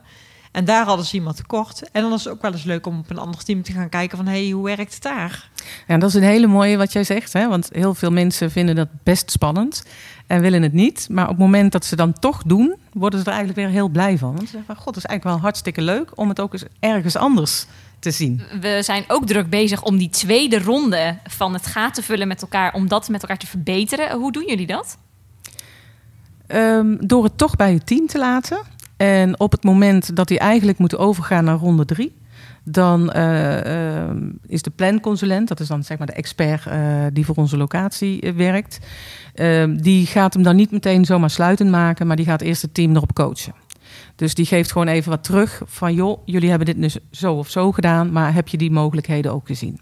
En 0.52 0.64
daar 0.64 0.84
hadden 0.84 1.06
ze 1.06 1.14
iemand 1.14 1.36
tekort. 1.36 1.90
En 1.90 2.02
dan 2.02 2.12
is 2.12 2.24
het 2.24 2.32
ook 2.32 2.42
wel 2.42 2.52
eens 2.52 2.62
leuk 2.62 2.86
om 2.86 2.98
op 2.98 3.10
een 3.10 3.18
ander 3.18 3.44
team 3.44 3.62
te 3.62 3.72
gaan 3.72 3.88
kijken 3.88 4.16
van, 4.16 4.26
hé, 4.26 4.42
hey, 4.42 4.50
hoe 4.50 4.64
werkt 4.64 4.94
het 4.94 5.02
daar? 5.02 5.50
Ja, 5.86 5.98
dat 5.98 6.08
is 6.08 6.14
een 6.14 6.22
hele 6.22 6.46
mooie 6.46 6.76
wat 6.76 6.92
jij 6.92 7.04
zegt, 7.04 7.32
hè? 7.32 7.48
want 7.48 7.68
heel 7.72 7.94
veel 7.94 8.10
mensen 8.10 8.50
vinden 8.50 8.74
dat 8.74 8.88
best 9.02 9.30
spannend 9.30 9.84
en 10.26 10.40
willen 10.40 10.62
het 10.62 10.72
niet. 10.72 11.08
Maar 11.10 11.24
op 11.24 11.30
het 11.30 11.38
moment 11.38 11.72
dat 11.72 11.84
ze 11.84 11.96
dan 11.96 12.12
toch 12.12 12.42
doen, 12.42 12.74
worden 12.92 13.18
ze 13.18 13.24
er 13.24 13.32
eigenlijk 13.32 13.66
weer 13.66 13.76
heel 13.76 13.88
blij 13.88 14.18
van. 14.18 14.28
Want 14.28 14.40
ze 14.40 14.46
zeggen 14.46 14.66
van, 14.66 14.76
god, 14.76 14.94
dat 14.94 15.04
is 15.04 15.10
eigenlijk 15.10 15.36
wel 15.36 15.44
hartstikke 15.44 15.82
leuk 15.82 16.10
om 16.14 16.28
het 16.28 16.40
ook 16.40 16.52
eens 16.52 16.64
ergens 16.80 17.16
anders 17.16 17.66
te 18.06 18.12
zien. 18.12 18.42
We 18.60 18.78
zijn 18.82 19.04
ook 19.08 19.26
druk 19.26 19.50
bezig 19.50 19.82
om 19.82 19.96
die 19.98 20.08
tweede 20.08 20.58
ronde 20.62 21.18
van 21.24 21.52
het 21.52 21.66
gaat 21.66 21.94
te 21.94 22.02
vullen 22.02 22.28
met 22.28 22.42
elkaar, 22.42 22.74
om 22.74 22.88
dat 22.88 23.08
met 23.08 23.22
elkaar 23.22 23.38
te 23.38 23.46
verbeteren. 23.46 24.18
Hoe 24.18 24.32
doen 24.32 24.46
jullie 24.46 24.66
dat? 24.66 24.98
Um, 26.48 27.06
door 27.06 27.24
het 27.24 27.38
toch 27.38 27.56
bij 27.56 27.72
het 27.72 27.86
team 27.86 28.06
te 28.06 28.18
laten. 28.18 28.58
En 28.96 29.40
op 29.40 29.52
het 29.52 29.64
moment 29.64 30.16
dat 30.16 30.28
die 30.28 30.38
eigenlijk 30.38 30.78
moeten 30.78 30.98
overgaan 30.98 31.44
naar 31.44 31.56
ronde 31.56 31.84
drie, 31.84 32.14
Dan 32.68 33.12
eh, 33.12 34.02
eh, 34.04 34.16
is 34.46 34.62
de 34.62 34.70
planconsulent, 34.70 35.48
dat 35.48 35.60
is 35.60 35.68
dan 35.68 35.84
zeg 35.84 35.98
maar 35.98 36.06
de 36.06 36.12
expert 36.12 36.66
eh, 36.66 37.06
die 37.12 37.24
voor 37.24 37.34
onze 37.34 37.56
locatie 37.56 38.20
eh, 38.20 38.32
werkt. 38.32 38.78
eh, 39.34 39.64
die 39.76 40.06
gaat 40.06 40.34
hem 40.34 40.42
dan 40.42 40.56
niet 40.56 40.70
meteen 40.70 41.04
zomaar 41.04 41.30
sluitend 41.30 41.70
maken, 41.70 42.06
maar 42.06 42.16
die 42.16 42.24
gaat 42.24 42.40
eerst 42.40 42.62
het 42.62 42.74
team 42.74 42.96
erop 42.96 43.14
coachen. 43.14 43.54
Dus 44.16 44.34
die 44.34 44.46
geeft 44.46 44.72
gewoon 44.72 44.88
even 44.88 45.10
wat 45.10 45.24
terug 45.24 45.62
van 45.64 45.94
joh, 45.94 46.22
jullie 46.24 46.48
hebben 46.48 46.66
dit 46.66 46.76
nu 46.76 46.88
zo 47.10 47.34
of 47.34 47.50
zo 47.50 47.72
gedaan, 47.72 48.12
maar 48.12 48.34
heb 48.34 48.48
je 48.48 48.56
die 48.56 48.70
mogelijkheden 48.70 49.32
ook 49.32 49.46
gezien? 49.46 49.80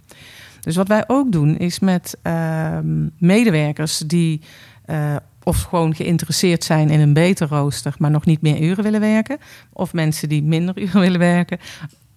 Dus 0.61 0.76
wat 0.76 0.88
wij 0.88 1.05
ook 1.07 1.33
doen 1.33 1.59
is 1.59 1.79
met 1.79 2.17
ehm, 2.23 3.09
medewerkers 3.19 3.99
die 3.99 4.41
eh, 4.85 5.17
of 5.43 5.62
gewoon 5.62 5.95
geïnteresseerd 5.95 6.64
zijn 6.64 6.91
in 6.91 7.00
een 7.00 7.12
beter 7.12 7.49
rooster, 7.49 7.95
maar 7.99 8.11
nog 8.11 8.25
niet 8.25 8.41
meer 8.41 8.62
uren 8.62 8.85
willen 8.85 9.00
werken, 9.00 9.38
of 9.73 9.93
mensen 9.93 10.29
die 10.29 10.43
minder 10.43 10.79
uren 10.83 11.00
willen 11.00 11.19
werken, 11.19 11.59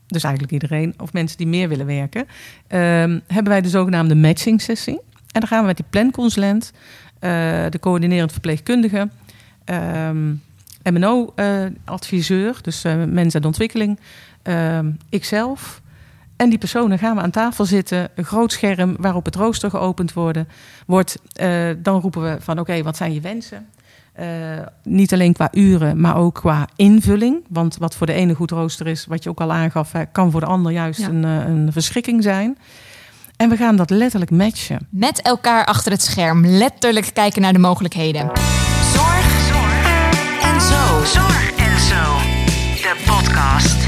dus 0.08 0.24
eigenlijk 0.24 0.54
iedereen, 0.54 0.94
of 0.98 1.14
mensen 1.14 1.38
die 1.38 1.48
meer 1.48 1.70
willen 1.70 1.86
werken, 1.86 2.26
ehm, 2.68 3.20
hebben 3.28 3.52
wij 3.52 3.62
de 3.62 3.70
zogenaamde 3.70 4.16
matching 4.16 4.62
sessie. 4.62 5.00
En 5.32 5.40
dan 5.40 5.48
gaan 5.48 5.62
we 5.62 5.66
met 5.66 5.78
die 5.78 5.86
planconsulent, 5.90 6.72
eh, 7.20 7.30
de 7.70 7.80
coördinerend 7.80 8.32
verpleegkundige, 8.32 9.10
ehm, 9.64 10.34
MNO-adviseur, 10.92 12.58
dus 12.62 12.84
eh 12.84 12.94
mensen 13.08 13.42
en 13.42 13.48
ontwikkeling, 13.48 14.00
ehm, 14.44 14.92
ikzelf. 15.10 15.82
En 16.36 16.50
die 16.50 16.58
personen 16.58 17.00
gaan 17.00 17.16
we 17.16 17.22
aan 17.22 17.32
tafel 17.32 17.66
zitten, 17.66 18.10
een 18.16 18.24
groot 18.26 18.52
scherm 18.52 18.96
waarop 19.00 19.26
het 19.26 19.36
rooster 19.36 19.70
geopend 19.70 20.14
worden, 20.14 20.48
wordt. 20.86 21.18
Eh, 21.34 21.70
dan 21.78 22.02
roepen 22.02 22.22
we 22.24 22.38
van 22.40 22.60
oké, 22.60 22.84
wat 22.84 22.98
zijn 22.98 23.14
je 23.14 23.22
wensen? 23.22 23.66
Eh, 24.14 24.28
niet 24.84 25.14
alleen 25.14 25.34
qua 25.34 25.48
uren, 25.52 26.02
maar 26.02 26.16
ook 26.16 26.34
qua 26.36 26.68
invulling. 26.76 27.44
Want 27.50 27.78
wat 27.78 27.96
voor 27.96 28.08
de 28.08 28.14
ene 28.14 28.34
goed 28.34 28.52
rooster 28.52 28.88
is, 28.88 29.06
wat 29.06 29.24
je 29.24 29.30
ook 29.30 29.40
al 29.42 29.52
aangaf, 29.54 29.92
kan 30.12 30.32
voor 30.32 30.40
de 30.40 30.46
ander 30.46 30.72
juist 30.72 31.00
Ja. 31.00 31.08
een, 31.08 31.24
eh, 31.26 31.48
een 31.48 31.72
verschrikking 31.72 32.24
zijn. 32.24 32.58
En 33.36 33.50
we 33.50 33.58
gaan 33.58 33.76
dat 33.76 33.90
letterlijk 33.90 34.32
matchen. 34.32 34.88
Met 34.90 35.22
elkaar 35.22 35.66
achter 35.66 35.92
het 35.92 36.02
scherm. 36.02 36.46
Letterlijk 36.46 37.10
kijken 37.14 37.42
naar 37.42 37.54
de 37.54 37.60
mogelijkheden. 37.60 38.32
Podcast. 43.28 43.88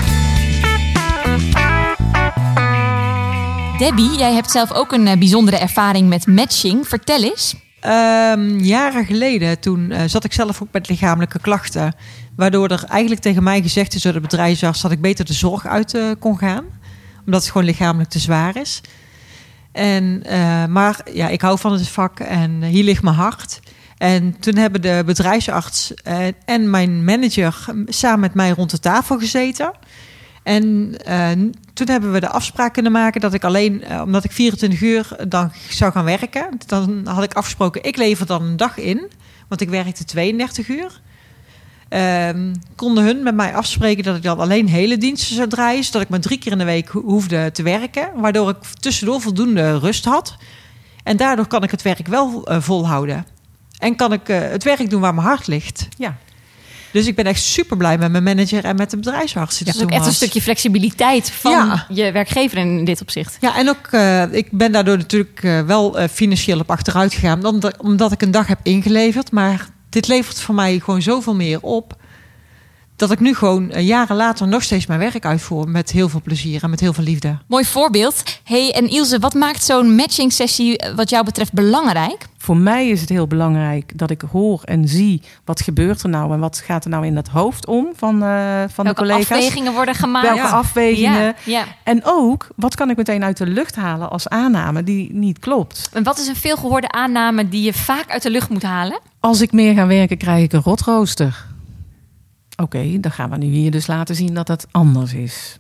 Debbie, 3.78 4.18
jij 4.18 4.34
hebt 4.34 4.52
zelf 4.52 4.74
ook 4.74 4.92
een 4.92 5.08
eh, 5.08 5.18
bijzondere 5.18 5.58
ervaring 5.58 6.10
met 6.10 6.28
matching. 6.28 6.88
Vertel 6.88 7.24
eens. 7.24 7.56
Ehm, 7.80 8.58
jaren 8.58 9.06
geleden, 9.06 9.60
toen 9.60 9.92
eh, 9.92 10.04
zat 10.06 10.24
ik 10.24 10.34
zelf 10.34 10.62
ook 10.62 10.68
met 10.72 10.90
lichamelijke 10.90 11.40
klachten. 11.40 11.96
Waardoor 12.36 12.68
er 12.70 12.84
eigenlijk 12.88 13.22
tegen 13.22 13.44
mij 13.44 13.62
gezegd 13.62 13.94
is 13.94 14.02
door 14.02 14.14
de 14.14 14.20
bedrijfsarts 14.20 14.82
dat 14.82 14.92
ik 14.92 15.02
beter 15.02 15.26
de 15.26 15.34
zorg 15.34 15.68
uit 15.68 15.94
eh, 15.94 16.04
kon 16.20 16.38
gaan. 16.38 16.66
Omdat 17.26 17.42
het 17.42 17.52
gewoon 17.52 17.68
lichamelijk 17.68 18.10
te 18.10 18.20
zwaar 18.20 18.56
is. 18.56 18.82
En, 19.72 20.24
eh, 20.24 20.66
maar 20.66 21.02
ja, 21.14 21.28
ik 21.28 21.42
hou 21.42 21.60
van 21.60 21.72
het 21.72 21.88
vak 21.88 22.20
en 22.20 22.64
hier 22.64 22.84
ligt 22.84 23.04
mijn 23.04 23.16
hart. 23.16 23.60
En 24.00 24.40
toen 24.40 24.56
hebben 24.56 24.82
de 24.82 25.04
bedrijfsarts 25.06 25.94
eh, 25.94 26.28
en 26.46 26.70
mijn 26.70 27.04
manager 27.04 27.66
samen 27.86 28.20
met 28.20 28.34
mij 28.34 28.50
rond 28.50 28.70
de 28.70 28.80
tafel 28.80 29.20
gezeten. 29.20 29.72
En 30.44 30.94
eh, 31.06 31.30
toen 31.74 31.88
hebben 31.88 32.12
we 32.12 32.20
de 32.20 32.30
afspraak 32.30 32.74
kunnen 32.74 32.92
maken 32.92 33.22
dat 33.22 33.34
ik 33.34 33.44
alleen, 33.44 33.84
eh, 33.84 34.02
omdat 34.02 34.24
ik 34.24 34.32
24 34.32 34.82
uur 34.82 35.16
dan 35.28 35.52
zou 35.70 35.92
gaan 35.92 36.04
werken, 36.04 36.48
dan 36.66 37.02
had 37.08 37.24
ik 37.24 37.34
afgesproken, 37.34 37.84
ik 37.84 37.98
lever 37.98 38.26
dan 38.26 38.42
een 38.44 38.58
dag 38.58 38.78
in, 38.78 39.12
want 39.48 39.62
ik 39.62 39.70
werkte 39.70 40.06
32 40.06 40.68
uur. 40.68 41.02
Ehm, 41.90 42.54
konden 42.76 43.04
hun 43.04 43.24
met 43.24 43.36
mij 43.36 43.56
afspreken 43.56 44.04
dat 44.04 44.16
ik 44.16 44.24
dan 44.24 44.40
alleen 44.40 44.68
hele 44.68 44.98
diensten 44.98 45.36
zou 45.36 45.48
draaien, 45.48 45.84
zodat 45.84 46.02
ik 46.02 46.10
maar 46.10 46.20
drie 46.20 46.38
keer 46.40 46.52
in 46.52 46.58
de 46.58 46.64
week 46.64 46.88
ho- 46.88 47.02
hoefde 47.02 47.52
te 47.52 47.64
werken, 47.64 48.10
waardoor 48.16 48.50
ik 48.50 48.58
tussendoor 48.80 49.22
voldoende 49.22 49.78
rust 49.78 50.06
had. 50.06 50.38
En 51.04 51.18
daardoor 51.18 51.48
kan 51.48 51.64
ik 51.64 51.72
het 51.72 51.82
werk 51.82 52.08
wel 52.08 52.48
volhouden. 52.60 53.26
En 53.80 53.96
kan 53.96 54.14
ik 54.14 54.30
eh, 54.30 54.40
het 54.40 54.64
werk 54.64 54.90
doen 54.90 55.02
waar 55.02 55.14
mijn 55.14 55.28
hart 55.28 55.48
ligt. 55.48 55.88
Ja. 55.98 56.18
Dus 56.92 57.08
ik 57.08 57.16
ben 57.16 57.26
echt 57.26 57.42
super 57.42 57.78
blij 57.78 57.98
met 57.98 58.12
mijn 58.12 58.24
manager 58.24 58.64
en 58.66 58.76
met 58.76 58.90
de 58.90 58.98
bedrijfsarts. 58.98 59.58
die 59.58 59.66
Dat 59.66 59.76
is 59.76 59.82
ook 59.82 59.92
echt 59.92 60.06
een 60.06 60.14
stukje 60.14 60.42
flexibiliteit 60.42 61.32
van 61.32 61.52
Ja. 61.52 61.86
je 61.90 62.12
werkgever 62.12 62.58
in 62.58 62.86
dit 62.86 63.02
opzicht. 63.02 63.38
Ja, 63.42 63.58
en 63.58 63.70
ook 63.70 63.88
eh, 63.92 64.34
ik 64.34 64.52
ben 64.52 64.72
daardoor 64.72 64.98
natuurlijk 64.98 65.44
eh, 65.44 65.62
wel 65.62 66.08
financieel 66.12 66.60
op 66.60 66.72
achteruit 66.72 67.14
gegaan, 67.14 67.46
omdat, 67.46 67.78
omdat 67.78 68.12
ik 68.12 68.22
een 68.22 68.32
dag 68.32 68.48
heb 68.48 68.60
ingeleverd. 68.64 69.32
Maar 69.32 69.68
dit 69.90 70.08
levert 70.08 70.42
voor 70.42 70.56
mij 70.56 70.80
gewoon 70.80 71.02
zoveel 71.02 71.36
meer 71.36 71.62
op. 71.62 71.96
Dat 73.00 73.12
ik 73.12 73.20
nu 73.20 73.36
gewoon 73.36 73.72
eh, 73.72 73.88
jaren 73.88 74.16
later 74.16 74.48
nog 74.48 74.64
steeds 74.64 74.86
mijn 74.86 75.00
werk 75.00 75.26
uitvoer 75.26 75.70
met 75.70 75.92
heel 75.92 76.10
veel 76.10 76.22
plezier 76.24 76.64
en 76.64 76.70
met 76.70 76.80
heel 76.80 76.94
veel 76.94 77.04
liefde. 77.04 77.38
Mooi 77.48 77.66
voorbeeld. 77.66 78.24
Hey, 78.44 78.72
en 78.74 78.90
Ilse, 78.90 79.20
wat 79.20 79.34
maakt 79.34 79.64
zo'n 79.64 79.96
matching 79.96 80.34
sessie 80.34 80.78
eh, 80.78 80.96
wat 80.96 81.10
jou 81.10 81.26
betreft 81.26 81.54
belangrijk? 81.54 82.26
Voor 82.38 82.58
mij 82.58 82.90
is 82.90 83.02
het 83.02 83.10
heel 83.10 83.28
belangrijk 83.28 83.92
dat 83.98 84.10
ik 84.10 84.22
hoor 84.32 84.62
en 84.64 84.88
zie 84.88 85.22
wat 85.46 85.62
gebeurt 85.62 86.04
er 86.04 86.10
nou 86.10 86.34
en 86.34 86.40
wat 86.40 86.58
gaat 86.66 86.84
er 86.84 86.90
nou 86.90 87.06
in 87.06 87.16
het 87.16 87.28
hoofd 87.28 87.66
om 87.68 87.88
van, 87.96 88.24
eh, 88.24 88.30
van 88.74 88.86
Welke 88.86 89.02
de 89.04 89.08
collega's. 89.08 89.22
afwegingen 89.32 89.74
worden 89.74 89.96
gemaakt? 89.96 90.26
Welke 90.28 90.42
Ja. 90.42 90.50
afwegingen. 90.50 91.22
Ja, 91.24 91.34
ja. 91.46 91.64
En 91.84 92.02
ook, 92.04 92.48
wat 92.56 92.76
kan 92.76 92.90
ik 92.90 92.98
meteen 92.98 93.24
uit 93.24 93.38
de 93.38 93.48
lucht 93.48 93.76
halen 93.76 94.10
als 94.10 94.30
aanname 94.30 94.84
die 94.84 95.14
niet 95.14 95.40
klopt? 95.40 95.90
En 95.94 96.04
wat 96.04 96.18
is 96.20 96.28
een 96.28 96.36
veelgehoorde 96.36 96.90
aanname 96.92 97.50
die 97.50 97.62
je 97.64 97.74
vaak 97.74 98.10
uit 98.12 98.22
de 98.22 98.30
lucht 98.30 98.50
moet 98.50 98.64
halen? 98.64 99.00
Als 99.20 99.42
ik 99.42 99.52
meer 99.52 99.74
ga 99.74 99.88
werken, 99.88 100.18
krijg 100.18 100.44
ik 100.44 100.54
een 100.54 100.62
rotrooster. 100.62 101.48
Oké, 102.62 103.00
dan 103.00 103.12
gaan 103.12 103.30
we 103.30 103.38
nu 103.38 103.46
hier 103.46 103.72
dus 103.72 103.88
laten 103.88 104.16
zien 104.16 104.34
dat 104.34 104.48
het 104.48 104.68
anders 104.72 105.14
is. 105.14 105.58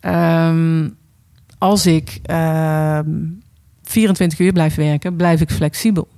Ehm, 0.00 0.88
als 1.58 1.86
ik 1.86 2.18
ehm 2.22 3.10
24 3.82 4.38
uur 4.38 4.52
blijf 4.52 4.74
werken, 4.74 5.16
blijf 5.16 5.40
ik 5.40 5.50
flexibel. 5.50 6.08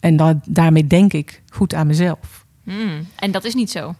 En 0.00 0.16
da- 0.16 0.40
daarmee 0.46 0.86
denk 0.86 1.12
ik 1.12 1.42
goed 1.48 1.74
aan 1.74 1.86
mezelf. 1.86 2.44
Hmm, 2.64 3.06
En 3.16 3.30
dat 3.30 3.44
is 3.44 3.54
niet 3.54 3.70
zo. 3.70 3.94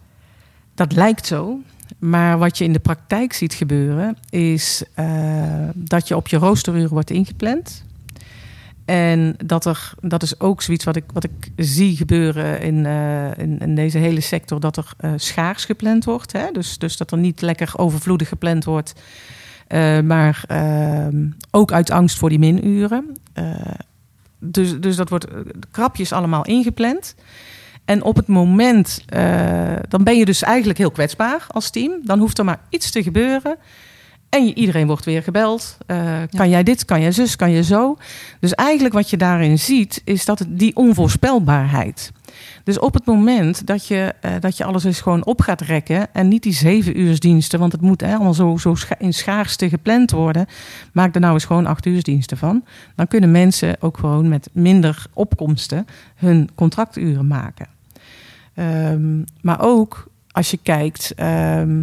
Dat 0.75 0.91
lijkt 0.91 1.25
zo. 1.25 1.59
Maar 1.99 2.37
wat 2.37 2.57
je 2.57 2.63
in 2.63 2.73
de 2.73 2.79
praktijk 2.79 3.33
ziet 3.33 3.53
gebeuren, 3.53 4.17
is 4.29 4.83
eh, 4.93 5.67
dat 5.73 6.07
je 6.07 6.15
op 6.15 6.27
je 6.27 6.37
roosteruren 6.37 6.89
wordt 6.89 7.09
ingepland. 7.09 7.83
En 8.85 9.35
dat 9.45 9.65
er, 9.65 9.93
dat 10.01 10.23
is 10.23 10.39
ook 10.39 10.61
zoiets 10.61 10.85
wat 10.85 10.95
ik, 10.95 11.03
wat 11.13 11.23
ik 11.23 11.51
zie 11.55 11.95
gebeuren 11.95 12.61
in, 12.61 12.85
eh, 12.85 13.37
in, 13.37 13.75
deze 13.75 13.97
hele 13.97 14.21
sector, 14.21 14.59
dat 14.59 14.77
er 14.77 14.91
eh, 14.97 15.11
schaars 15.15 15.65
gepland 15.65 16.05
wordt. 16.05 16.31
Hè? 16.31 16.51
Dus, 16.51 16.77
dus 16.77 16.97
dat 16.97 17.11
er 17.11 17.17
niet 17.17 17.41
lekker 17.41 17.71
overvloedig 17.75 18.27
gepland 18.27 18.63
wordt, 18.63 18.93
eh, 19.67 19.99
maar 19.99 20.43
ehm, 20.47 21.29
ook 21.51 21.71
uit 21.71 21.91
angst 21.91 22.17
voor 22.17 22.29
die 22.29 22.39
minuren. 22.39 23.17
Dus, 24.39 24.79
dus 24.79 24.95
dat 24.95 25.09
wordt 25.09 25.27
krapjes 25.71 26.11
allemaal 26.11 26.45
ingepland. 26.45 27.15
En 27.85 28.03
op 28.03 28.15
het 28.15 28.27
moment, 28.27 29.05
dan 29.87 30.03
ben 30.03 30.17
je 30.17 30.25
dus 30.25 30.41
eigenlijk 30.41 30.77
heel 30.77 30.91
kwetsbaar 30.91 31.45
als 31.47 31.69
team. 31.69 31.91
Dan 32.03 32.19
hoeft 32.19 32.37
er 32.37 32.45
maar 32.45 32.59
iets 32.69 32.91
te 32.91 33.03
gebeuren. 33.03 33.57
En 34.35 34.57
iedereen 34.57 34.87
wordt 34.87 35.05
weer 35.05 35.23
gebeld. 35.23 35.77
Eh, 35.85 36.21
Kan 36.29 36.49
jij 36.49 36.63
dit, 36.63 36.85
kan 36.85 37.01
jij 37.01 37.11
zus, 37.11 37.35
kan 37.35 37.51
je 37.51 37.63
zo? 37.63 37.97
Dus 38.39 38.53
eigenlijk 38.53 38.93
wat 38.93 39.09
je 39.09 39.17
daarin 39.17 39.59
ziet, 39.59 40.01
is 40.03 40.25
dat 40.25 40.39
het 40.39 40.59
die 40.59 40.75
onvoorspelbaarheid. 40.75 42.11
Dus 42.63 42.79
op 42.79 42.93
het 42.93 43.05
moment 43.05 43.67
dat 43.67 43.87
je, 43.87 44.13
eh, 44.21 44.31
dat 44.39 44.57
je 44.57 44.63
alles 44.63 44.83
eens 44.83 45.01
gewoon 45.01 45.25
op 45.25 45.41
gaat 45.41 45.61
rekken... 45.61 46.13
en 46.13 46.27
niet 46.27 46.43
die 46.43 46.53
zeven 46.53 46.99
uursdiensten, 46.99 47.59
want 47.59 47.71
het 47.71 47.81
moet 47.81 48.01
hè, 48.01 48.13
allemaal 48.13 48.33
zo, 48.33 48.57
zo 48.57 48.75
in 48.97 49.13
schaarste 49.13 49.69
gepland 49.69 50.11
worden... 50.11 50.47
maak 50.93 51.15
er 51.15 51.21
nou 51.21 51.33
eens 51.33 51.45
gewoon 51.45 51.65
acht 51.65 51.85
uursdiensten 51.85 52.37
van. 52.37 52.63
Dan 52.95 53.07
kunnen 53.07 53.31
mensen 53.31 53.75
ook 53.79 53.97
gewoon 53.97 54.27
met 54.27 54.49
minder 54.51 55.05
opkomsten 55.13 55.87
hun 56.15 56.49
contracturen 56.55 57.27
maken. 57.27 57.67
Ehm, 58.53 59.21
maar 59.41 59.61
ook 59.61 60.07
als 60.31 60.51
je 60.51 60.59
kijkt 60.63 61.13
ehm, 61.15 61.81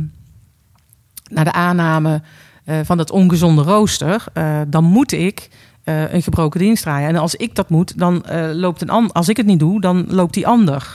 naar 1.33 1.45
de 1.45 1.53
aanname 1.53 2.23
eh, 2.65 2.79
van 2.85 2.99
het 2.99 3.11
ongezonde 3.11 3.63
rooster, 3.63 4.25
eh, 4.33 4.61
dan 4.69 4.85
moet 4.85 5.13
ik 5.13 5.49
eh, 5.85 6.13
een 6.13 6.23
gebroken 6.23 6.61
dienst 6.61 6.83
draaien. 6.83 7.09
En 7.09 7.17
als 7.17 7.35
ik 7.35 7.55
dat 7.55 7.69
moet, 7.69 7.99
dan 7.99 8.25
loopt 8.53 8.83
een 8.83 8.91
ander. 8.91 9.13
Als 9.13 9.29
ik 9.29 9.37
het 9.37 9.47
niet 9.47 9.59
doe, 9.59 9.81
dan 9.81 10.05
loopt 10.09 10.35
die 10.35 10.47
ander 10.47 10.95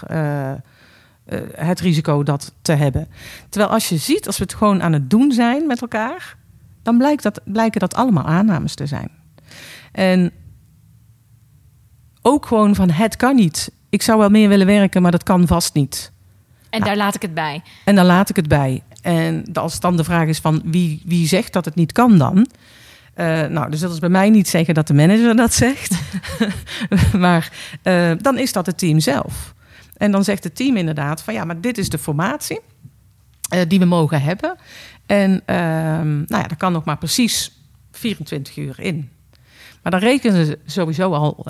het 1.56 1.80
risico 1.80 2.24
dat 2.24 2.54
te 2.62 2.72
hebben. 2.72 3.08
Terwijl 3.50 3.74
als 3.74 3.90
je 3.90 3.98
ziet, 3.98 4.28
als 4.28 4.38
we 4.38 4.44
het 4.44 4.54
gewoon 4.54 4.84
aan 4.84 4.94
het 4.94 5.10
doen 5.10 5.32
zijn 5.32 5.68
met 5.68 5.82
elkaar, 5.82 6.36
dan 6.84 6.98
blijkt 6.98 7.24
dat, 7.24 7.42
blijken 7.46 7.80
dat 7.80 7.96
allemaal 7.96 8.26
aannames 8.26 8.76
te 8.76 8.86
zijn. 8.86 9.12
En 9.92 10.32
ook 12.22 12.46
gewoon 12.46 12.76
van 12.76 12.90
het 12.90 13.16
kan 13.16 13.36
niet. 13.36 13.72
Ik 13.90 14.02
zou 14.02 14.20
wel 14.20 14.30
meer 14.30 14.50
willen 14.50 14.66
werken, 14.66 15.02
maar 15.02 15.12
dat 15.12 15.24
kan 15.24 15.48
vast 15.48 15.74
niet. 15.74 16.12
En 16.78 16.86
daar 16.86 16.98
laat 16.98 17.16
ik 17.16 17.22
het 17.22 17.34
bij. 17.34 17.62
En 17.84 17.96
dan 17.96 18.06
laat 18.06 18.30
ik 18.30 18.36
het 18.36 18.48
bij. 18.48 18.84
En 19.02 19.46
als 19.54 19.80
dan 19.80 19.98
de 19.98 20.04
vraag 20.04 20.28
is 20.28 20.40
van 20.40 20.62
wie, 20.66 21.02
wie 21.06 21.28
zegt 21.28 21.54
dat 21.54 21.66
het 21.66 21.76
niet 21.76 21.92
kan 21.92 22.18
dan? 22.18 22.48
Eh, 23.18 23.46
nou, 23.46 23.70
dus 23.70 23.80
dat 23.80 23.92
is 23.92 24.00
bij 24.00 24.10
mij 24.10 24.30
niet 24.30 24.48
zeggen 24.48 24.74
dat 24.74 24.88
de 24.88 24.94
manager 24.94 25.36
dat 25.36 25.54
zegt. 25.54 25.96
maar 27.18 27.52
eh, 27.82 28.12
dan 28.22 28.38
is 28.38 28.54
dat 28.54 28.66
het 28.66 28.78
team 28.78 29.00
zelf. 29.00 29.54
En 29.98 30.12
dan 30.12 30.24
zegt 30.24 30.44
het 30.44 30.56
team 30.56 30.78
inderdaad 30.78 31.22
van 31.22 31.34
ja, 31.34 31.44
maar 31.46 31.62
dit 31.62 31.78
is 31.78 31.90
de 31.90 31.98
formatie 31.98 32.60
eh, 33.50 33.62
die 33.68 33.80
we 33.80 33.86
mogen 33.86 34.22
hebben. 34.22 34.56
En 35.06 35.42
ehm, 35.46 36.16
nou 36.16 36.42
ja, 36.42 36.48
daar 36.48 36.58
kan 36.58 36.72
nog 36.72 36.86
maar 36.86 36.98
precies 36.98 37.52
24 37.92 38.58
uur 38.58 38.80
in. 38.80 39.10
Maar 39.84 39.92
dan 39.92 40.10
rekenen 40.10 40.46
ze 40.46 40.60
sowieso 40.66 41.14
al 41.14 41.46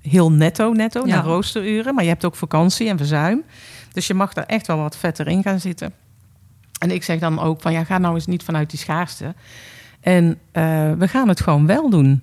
heel 0.00 0.32
netto, 0.32 0.72
netto, 0.72 1.06
Ja. 1.06 1.14
naar 1.14 1.24
roosteruren. 1.24 1.94
Maar 1.94 2.04
je 2.04 2.10
hebt 2.10 2.24
ook 2.24 2.36
vakantie 2.36 2.88
en 2.88 2.96
verzuim. 2.96 3.42
Dus 3.92 4.06
je 4.06 4.14
mag 4.14 4.32
daar 4.32 4.46
echt 4.46 4.66
wel 4.66 4.76
wat 4.76 4.96
vetter 4.96 5.28
in 5.28 5.42
gaan 5.42 5.60
zitten. 5.60 5.92
En 6.78 6.90
ik 6.90 7.02
zeg 7.02 7.18
dan 7.18 7.40
ook 7.40 7.60
van 7.60 7.72
ja, 7.72 7.84
ga 7.84 7.98
nou 7.98 8.14
eens 8.14 8.26
niet 8.26 8.42
vanuit 8.42 8.70
die 8.70 8.78
schaarste. 8.78 9.34
En 10.00 10.38
eh, 10.52 10.92
we 10.92 11.08
gaan 11.08 11.28
het 11.28 11.40
gewoon 11.40 11.66
wel 11.66 11.90
doen. 11.90 12.22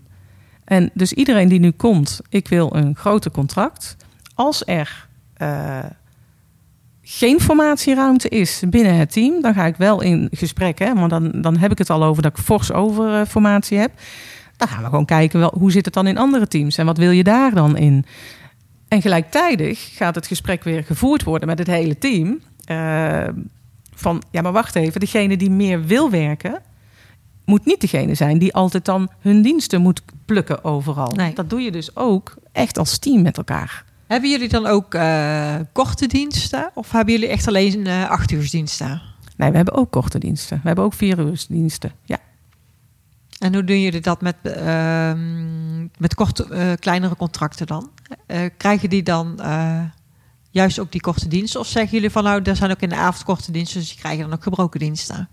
En 0.63 0.89
dus 0.93 1.13
iedereen 1.13 1.47
die 1.47 1.59
nu 1.59 1.71
komt, 1.71 2.19
ik 2.29 2.47
wil 2.47 2.75
een 2.75 2.95
groter 2.95 3.31
contract. 3.31 3.95
Als 4.35 4.63
er 4.65 5.07
eh, 5.33 5.79
geen 7.01 7.39
formatieruimte 7.39 8.29
is 8.29 8.63
binnen 8.67 8.95
het 8.95 9.11
team, 9.11 9.41
dan 9.41 9.53
ga 9.53 9.65
ik 9.65 9.75
wel 9.75 10.01
in 10.01 10.27
gesprek. 10.31 10.79
Hè, 10.79 10.93
want 10.93 11.09
dan, 11.09 11.31
dan 11.41 11.57
heb 11.57 11.71
ik 11.71 11.77
het 11.77 11.89
al 11.89 12.03
over 12.03 12.21
dat 12.23 12.37
ik 12.37 12.43
fors 12.43 12.71
over 12.71 13.19
eh, 13.19 13.25
formatie 13.25 13.77
heb. 13.77 13.91
Dan 14.57 14.67
gaan 14.67 14.83
we 14.83 14.89
gewoon 14.89 15.05
kijken 15.05 15.39
wel, 15.39 15.53
hoe 15.57 15.71
zit 15.71 15.85
het 15.85 15.93
dan 15.93 16.07
in 16.07 16.17
andere 16.17 16.47
teams 16.47 16.77
en 16.77 16.85
wat 16.85 16.97
wil 16.97 17.11
je 17.11 17.23
daar 17.23 17.53
dan 17.53 17.77
in? 17.77 18.05
En 18.89 19.01
gelijktijdig 19.01 19.95
gaat 19.95 20.15
het 20.15 20.27
gesprek 20.27 20.63
weer 20.63 20.83
gevoerd 20.83 21.23
worden 21.23 21.47
met 21.47 21.57
het 21.57 21.67
hele 21.67 21.97
team. 21.97 22.41
Eh, 22.65 23.27
van 23.93 24.23
ja, 24.31 24.41
maar 24.41 24.51
wacht 24.51 24.75
even, 24.75 24.99
degene 24.99 25.37
die 25.37 25.49
meer 25.49 25.85
wil 25.85 26.09
werken, 26.09 26.61
moet 27.45 27.65
niet 27.65 27.81
degene 27.81 28.13
zijn 28.13 28.37
die 28.37 28.53
altijd 28.53 28.85
dan 28.85 29.09
hun 29.19 29.41
diensten 29.41 29.81
moet 29.81 30.01
plukken 30.25 30.63
overal. 30.63 31.11
Nee. 31.11 31.33
Dat 31.33 31.49
doe 31.49 31.61
je 31.61 31.71
dus 31.71 31.95
ook 31.95 32.33
echt 32.51 32.77
als 32.77 32.97
team 32.97 33.21
met 33.21 33.37
elkaar. 33.37 33.85
Hebben 34.07 34.29
jullie 34.29 34.49
dan 34.49 34.65
ook 34.65 34.93
eh, 34.93 35.55
korte 35.71 36.07
diensten? 36.07 36.71
Of 36.73 36.91
hebben 36.91 37.13
jullie 37.13 37.29
echt 37.29 37.47
alleen 37.47 37.87
eh 37.87 38.09
acht 38.09 38.31
uur 38.31 38.49
diensten? 38.49 39.01
Nee, 39.37 39.49
we 39.49 39.55
hebben 39.55 39.73
ook 39.73 39.91
korte 39.91 40.19
diensten. 40.19 40.59
We 40.61 40.67
hebben 40.67 40.85
ook 40.85 40.93
vier 40.93 41.19
uur 41.19 41.45
diensten. 41.49 41.91
Ja. 42.03 42.17
En 43.39 43.53
hoe 43.53 43.63
doen 43.63 43.81
jullie 43.81 44.01
dat 44.01 44.21
met, 44.21 44.35
ehm, 44.43 45.81
met 45.97 46.15
korte, 46.15 46.45
eh, 46.45 46.71
kleinere 46.79 47.15
contracten 47.15 47.67
dan? 47.67 47.89
Eh, 48.25 48.41
krijgen 48.57 48.89
die 48.89 49.03
dan 49.03 49.39
eh, 49.39 49.81
juist 50.49 50.79
ook 50.79 50.91
die 50.91 51.01
korte 51.01 51.27
diensten? 51.27 51.59
Of 51.59 51.67
zeggen 51.67 51.91
jullie 51.91 52.09
van 52.09 52.23
nou, 52.23 52.41
er 52.43 52.55
zijn 52.55 52.71
ook 52.71 52.81
in 52.81 52.89
de 52.89 52.95
avond 52.95 53.23
korte 53.23 53.51
diensten, 53.51 53.79
dus 53.79 53.89
die 53.89 53.99
krijgen 53.99 54.23
dan 54.23 54.33
ook 54.33 54.43
gebroken 54.43 54.79
diensten? 54.79 55.29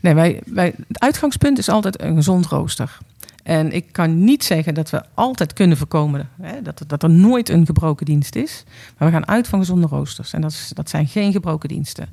Nee, 0.00 0.14
wij, 0.14 0.42
wij, 0.46 0.74
het 0.88 1.00
uitgangspunt 1.00 1.58
is 1.58 1.68
altijd 1.68 2.00
een 2.02 2.14
gezond 2.14 2.46
rooster. 2.46 2.98
En 3.42 3.72
ik 3.72 3.92
kan 3.92 4.24
niet 4.24 4.44
zeggen 4.44 4.74
dat 4.74 4.90
we 4.90 5.02
altijd 5.14 5.52
kunnen 5.52 5.76
voorkomen 5.76 6.28
hè, 6.42 6.62
dat, 6.62 6.84
dat 6.86 7.02
er 7.02 7.10
nooit 7.10 7.48
een 7.48 7.66
gebroken 7.66 8.06
dienst 8.06 8.36
is. 8.36 8.64
Maar 8.98 9.08
we 9.08 9.14
gaan 9.14 9.28
uit 9.28 9.48
van 9.48 9.58
gezonde 9.58 9.86
roosters. 9.86 10.32
En 10.32 10.40
dat, 10.40 10.50
is, 10.50 10.70
dat 10.74 10.90
zijn 10.90 11.06
geen 11.06 11.32
gebroken 11.32 11.68
diensten. 11.68 12.08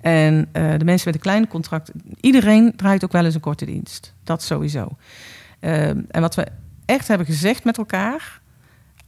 En 0.00 0.48
eh, 0.52 0.78
de 0.78 0.84
mensen 0.84 1.06
met 1.06 1.14
een 1.14 1.20
kleine 1.20 1.48
contract, 1.48 1.90
iedereen 2.20 2.72
draait 2.76 3.04
ook 3.04 3.12
wel 3.12 3.24
eens 3.24 3.34
een 3.34 3.40
korte 3.40 3.64
dienst. 3.64 4.14
Dat 4.24 4.42
sowieso. 4.42 4.88
Ehm, 5.60 6.00
en 6.08 6.20
wat 6.20 6.34
we 6.34 6.46
echt 6.84 7.08
hebben 7.08 7.26
gezegd 7.26 7.64
met 7.64 7.78
elkaar, 7.78 8.40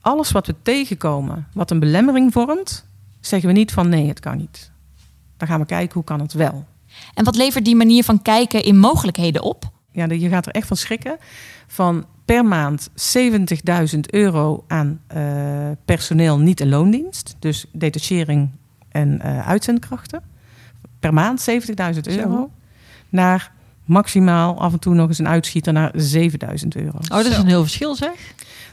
alles 0.00 0.30
wat 0.30 0.46
we 0.46 0.54
tegenkomen, 0.62 1.46
wat 1.52 1.70
een 1.70 1.78
belemmering 1.78 2.32
vormt, 2.32 2.86
zeggen 3.20 3.48
we 3.48 3.54
niet 3.54 3.72
van 3.72 3.88
nee, 3.88 4.08
het 4.08 4.20
kan 4.20 4.36
niet. 4.36 4.70
Dan 5.36 5.48
gaan 5.48 5.60
we 5.60 5.66
kijken 5.66 5.94
hoe 5.94 6.04
kan 6.04 6.20
het 6.20 6.32
wel. 6.32 6.66
En 7.14 7.24
wat 7.24 7.36
levert 7.36 7.64
die 7.64 7.76
manier 7.76 8.04
van 8.04 8.22
kijken 8.22 8.62
in 8.62 8.78
mogelijkheden 8.78 9.42
op? 9.42 9.70
Ja, 9.92 10.04
je 10.04 10.28
gaat 10.28 10.46
er 10.46 10.52
echt 10.52 10.66
van 10.66 10.76
schrikken. 10.76 11.16
Van 11.66 12.06
per 12.24 12.44
maand 12.44 12.90
70.000 13.94 14.00
euro 14.10 14.64
aan 14.66 15.00
eh, 15.06 15.70
personeel 15.84 16.38
niet 16.38 16.60
in 16.60 16.68
loondienst. 16.68 17.36
Dus 17.38 17.66
detachering 17.72 18.50
en 18.88 19.20
eh, 19.20 19.48
uitzendkrachten. 19.48 20.22
Per 21.00 21.14
maand 21.14 21.46
70.000 21.50 22.00
euro. 22.02 22.50
Naar 23.08 23.52
maximaal 23.84 24.60
af 24.60 24.72
en 24.72 24.78
toe 24.78 24.94
nog 24.94 25.08
eens 25.08 25.18
een 25.18 25.28
uitschieter 25.28 25.72
naar 25.72 25.92
7.000 25.94 26.00
euro. 26.68 26.98
Oh, 26.98 27.08
dat 27.08 27.26
is 27.26 27.36
een 27.36 27.46
heel 27.46 27.62
verschil 27.62 27.94
zeg. 27.94 28.10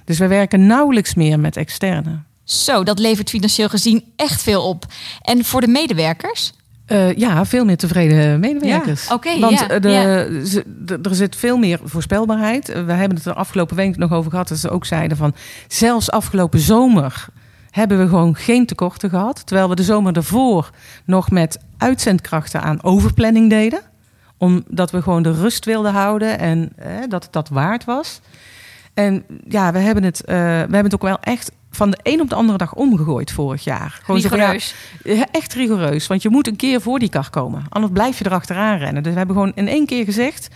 Dus 0.06 0.20
we 0.20 0.28
werken 0.28 0.66
nauwelijks 0.68 1.14
meer 1.14 1.40
met 1.40 1.58
externe. 1.58 2.20
Zo, 2.44 2.84
dat 2.84 3.00
levert 3.00 3.30
financieel 3.30 3.70
gezien 3.70 4.04
echt 4.16 4.42
veel 4.44 4.64
op. 4.70 4.86
En 5.22 5.44
voor 5.46 5.62
de 5.62 5.68
medewerkers? 5.68 6.54
Eh, 6.86 7.14
ja, 7.16 7.46
veel 7.46 7.66
meer 7.66 7.78
tevreden 7.78 8.40
medewerkers. 8.40 9.08
Ja, 9.08 9.14
oké, 9.14 9.40
Want 9.40 9.60
ja, 9.60 9.70
eh, 9.70 9.82
de, 9.82 9.90
ja. 9.90 10.46
ze- 10.46 10.64
de- 10.86 11.00
er 11.02 11.16
zit 11.16 11.36
veel 11.36 11.58
meer 11.58 11.80
voorspelbaarheid. 11.84 12.68
We 12.68 12.92
hebben 12.94 13.18
het 13.18 13.26
er 13.26 13.34
afgelopen 13.34 13.76
week 13.76 13.98
nog 13.98 14.12
over 14.12 14.32
gehad. 14.32 14.48
Dat 14.48 14.58
ze 14.58 14.70
ook 14.70 14.86
zeiden 14.86 15.18
van... 15.18 15.36
zelfs 15.68 16.12
afgelopen 16.12 16.60
zomer 16.60 17.26
hebben 17.72 18.00
we 18.00 18.08
gewoon 18.08 18.36
geen 18.36 18.66
tekorten 18.66 19.10
gehad. 19.10 19.46
Terwijl 19.46 19.70
we 19.70 19.76
de 19.76 19.84
zomer 19.84 20.14
daarvoor 20.14 20.70
nog 21.06 21.32
met 21.32 21.60
uitzendkrachten 21.78 22.62
aan 22.62 22.84
overplanning 22.84 23.50
deden. 23.50 23.82
Omdat 24.38 24.92
we 24.92 25.02
gewoon 25.02 25.24
de 25.24 25.32
rust 25.32 25.66
wilden 25.66 25.92
houden 25.92 26.40
en 26.40 26.72
eh, 26.76 26.90
dat 27.10 27.24
het 27.24 27.34
dat 27.34 27.50
waard 27.50 27.86
was. 27.86 28.22
En 28.98 29.24
ja, 29.48 29.72
we 29.72 29.80
hebben, 29.80 30.04
het, 30.04 30.24
eh, 30.26 30.36
we 30.36 30.42
hebben 30.44 30.84
het 30.84 30.94
ook 30.94 31.02
wel 31.02 31.20
echt 31.20 31.52
van 31.72 31.90
de 31.92 31.98
een 32.04 32.22
op 32.22 32.30
de 32.30 32.36
andere 32.36 32.58
dag 32.58 32.74
omgegooid 32.74 33.32
vorig 33.32 33.64
jaar. 33.64 34.00
Gewoon 34.04 34.22
zo 34.22 34.30
van, 34.30 34.38
ja, 34.38 34.52
Rigoureus. 34.52 34.76
ja, 35.20 35.26
echt 35.32 35.54
rigoureus. 35.54 36.08
Want 36.08 36.22
je 36.22 36.30
moet 36.30 36.48
een 36.48 36.56
keer 36.56 36.82
voor 36.82 37.00
die 37.00 37.10
kar 37.10 37.30
komen. 37.30 37.66
Anders 37.70 37.94
blijf 37.94 38.18
je 38.18 38.26
erachteraan 38.26 38.78
rennen. 38.78 39.04
Dus 39.04 39.12
we 39.12 39.18
hebben 39.18 39.36
gewoon 39.36 39.52
in 39.56 39.68
één 39.68 39.86
keer 39.86 40.04
gezegd... 40.06 40.48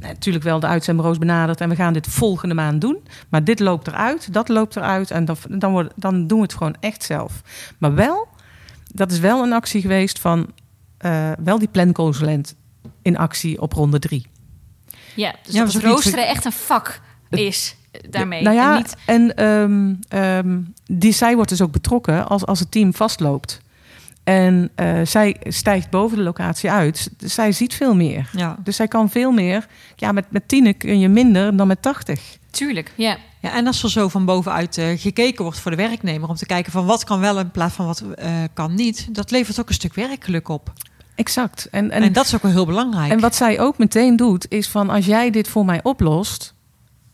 eh, 0.00 0.08
Natuurlijk 0.08 0.44
wel 0.44 0.60
de 0.60 0.66
uitzendbureaus 0.66 1.18
benaderd 1.18 1.60
en 1.60 1.68
we 1.68 1.74
gaan 1.74 1.92
dit 1.92 2.06
volgende 2.06 2.54
maand 2.54 2.80
doen. 2.80 2.98
Maar 3.28 3.44
dit 3.44 3.60
loopt 3.60 3.86
eruit, 3.86 4.32
dat 4.32 4.48
loopt 4.48 4.76
eruit 4.76 5.10
en 5.10 5.24
dan, 5.24 5.36
dan, 5.48 5.72
wordt, 5.72 5.92
dan 5.96 6.26
doen 6.26 6.38
we 6.38 6.44
het 6.44 6.54
gewoon 6.54 6.76
echt 6.80 7.02
zelf. 7.02 7.32
Maar 7.78 7.94
wel, 7.94 8.28
dat 8.94 9.10
is 9.12 9.18
wel 9.18 9.42
een 9.42 9.52
actie 9.52 9.80
geweest 9.80 10.18
van 10.18 10.50
eh, 10.98 11.30
wel 11.44 11.58
die 11.58 11.68
planconsulent 11.68 12.54
in 13.02 13.16
actie 13.18 13.60
op 13.60 13.72
ronde 13.72 13.98
drie. 13.98 14.26
Ja, 15.14 15.34
dus 15.42 15.54
Ja, 15.54 15.64
dat 15.64 15.72
het 15.72 15.82
roosteren 15.82 16.28
echt 16.28 16.44
een 16.44 16.52
vak 16.52 17.00
is 17.30 17.76
daarmee. 18.10 18.42
Nou 18.42 18.56
ja, 18.56 18.70
En 18.70 18.76
niet, 18.76 18.96
en 19.04 19.34
ehm, 19.34 19.94
ehm, 20.08 20.58
die, 20.86 21.12
zij 21.12 21.34
wordt 21.34 21.50
dus 21.50 21.62
ook 21.62 21.72
betrokken 21.72 22.28
als, 22.28 22.46
als 22.46 22.58
het 22.58 22.70
team 22.70 22.94
vastloopt. 22.94 23.60
En 24.26 24.70
eh, 24.74 25.00
zij 25.04 25.36
stijgt 25.40 25.90
boven 25.90 26.16
de 26.16 26.22
locatie 26.22 26.70
uit. 26.70 27.10
Dus 27.16 27.34
zij 27.34 27.52
ziet 27.52 27.74
veel 27.74 27.94
meer. 27.94 28.30
Ja. 28.32 28.56
Dus 28.62 28.76
zij 28.76 28.88
kan 28.88 29.10
veel 29.10 29.32
meer. 29.32 29.66
Ja, 29.96 30.12
met, 30.12 30.24
met 30.30 30.48
tien 30.48 30.76
kun 30.76 30.98
je 30.98 31.08
minder 31.08 31.56
dan 31.56 31.66
met 31.66 31.82
80. 31.82 32.38
tuurlijk, 32.50 32.92
ja. 32.94 33.16
ja, 33.40 33.52
en 33.52 33.66
als 33.66 33.82
er 33.82 33.90
zo 33.90 34.08
van 34.08 34.24
bovenuit 34.24 34.78
eh, 34.78 34.86
gekeken 34.96 35.42
wordt 35.42 35.58
voor 35.58 35.70
de 35.70 35.76
werknemer... 35.76 36.28
om 36.28 36.34
te 36.34 36.46
kijken 36.46 36.72
van 36.72 36.86
wat 36.86 37.04
kan 37.04 37.20
wel 37.20 37.38
in 37.38 37.50
plaats 37.50 37.74
van 37.74 37.86
wat 37.86 38.00
eh, 38.14 38.30
kan 38.54 38.74
niet... 38.74 39.14
dat 39.14 39.30
levert 39.30 39.60
ook 39.60 39.68
een 39.68 39.74
stuk 39.74 39.94
werkgeluk 39.94 40.48
op. 40.48 40.72
Exact. 41.14 41.68
En, 41.70 41.90
En, 41.90 42.02
en, 42.02 42.12
dat 42.12 42.26
is 42.26 42.34
ook 42.34 42.42
wel 42.42 42.52
heel 42.52 42.66
belangrijk. 42.66 43.12
en 43.12 43.20
wat 43.20 43.34
zij 43.34 43.60
ook 43.60 43.78
meteen 43.78 44.16
doet, 44.16 44.46
is 44.50 44.68
van 44.68 44.90
als 44.90 45.06
jij 45.06 45.30
dit 45.30 45.48
voor 45.48 45.64
mij 45.64 45.80
oplost, 45.82 46.54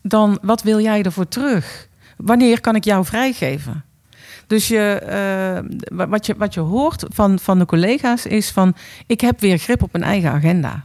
dan 0.03 0.37
wat 0.41 0.61
wil 0.63 0.79
jij 0.79 1.01
ervoor 1.03 1.27
terug? 1.27 1.87
Wanneer 2.17 2.61
kan 2.61 2.75
ik 2.75 2.83
jou 2.83 3.05
vrijgeven? 3.05 3.83
Dus 4.47 4.67
je, 4.67 4.79
eh, 4.93 5.79
wa- 5.97 6.07
wat, 6.07 6.25
je, 6.25 6.35
wat 6.37 6.53
je 6.53 6.59
hoort 6.59 7.03
van, 7.07 7.39
van 7.39 7.59
de 7.59 7.65
collega's 7.65 8.25
is 8.25 8.49
van 8.51 8.75
ik 9.07 9.21
heb 9.21 9.39
weer 9.39 9.57
grip 9.57 9.83
op 9.83 9.91
mijn 9.91 10.03
eigen 10.03 10.31
agenda. 10.31 10.83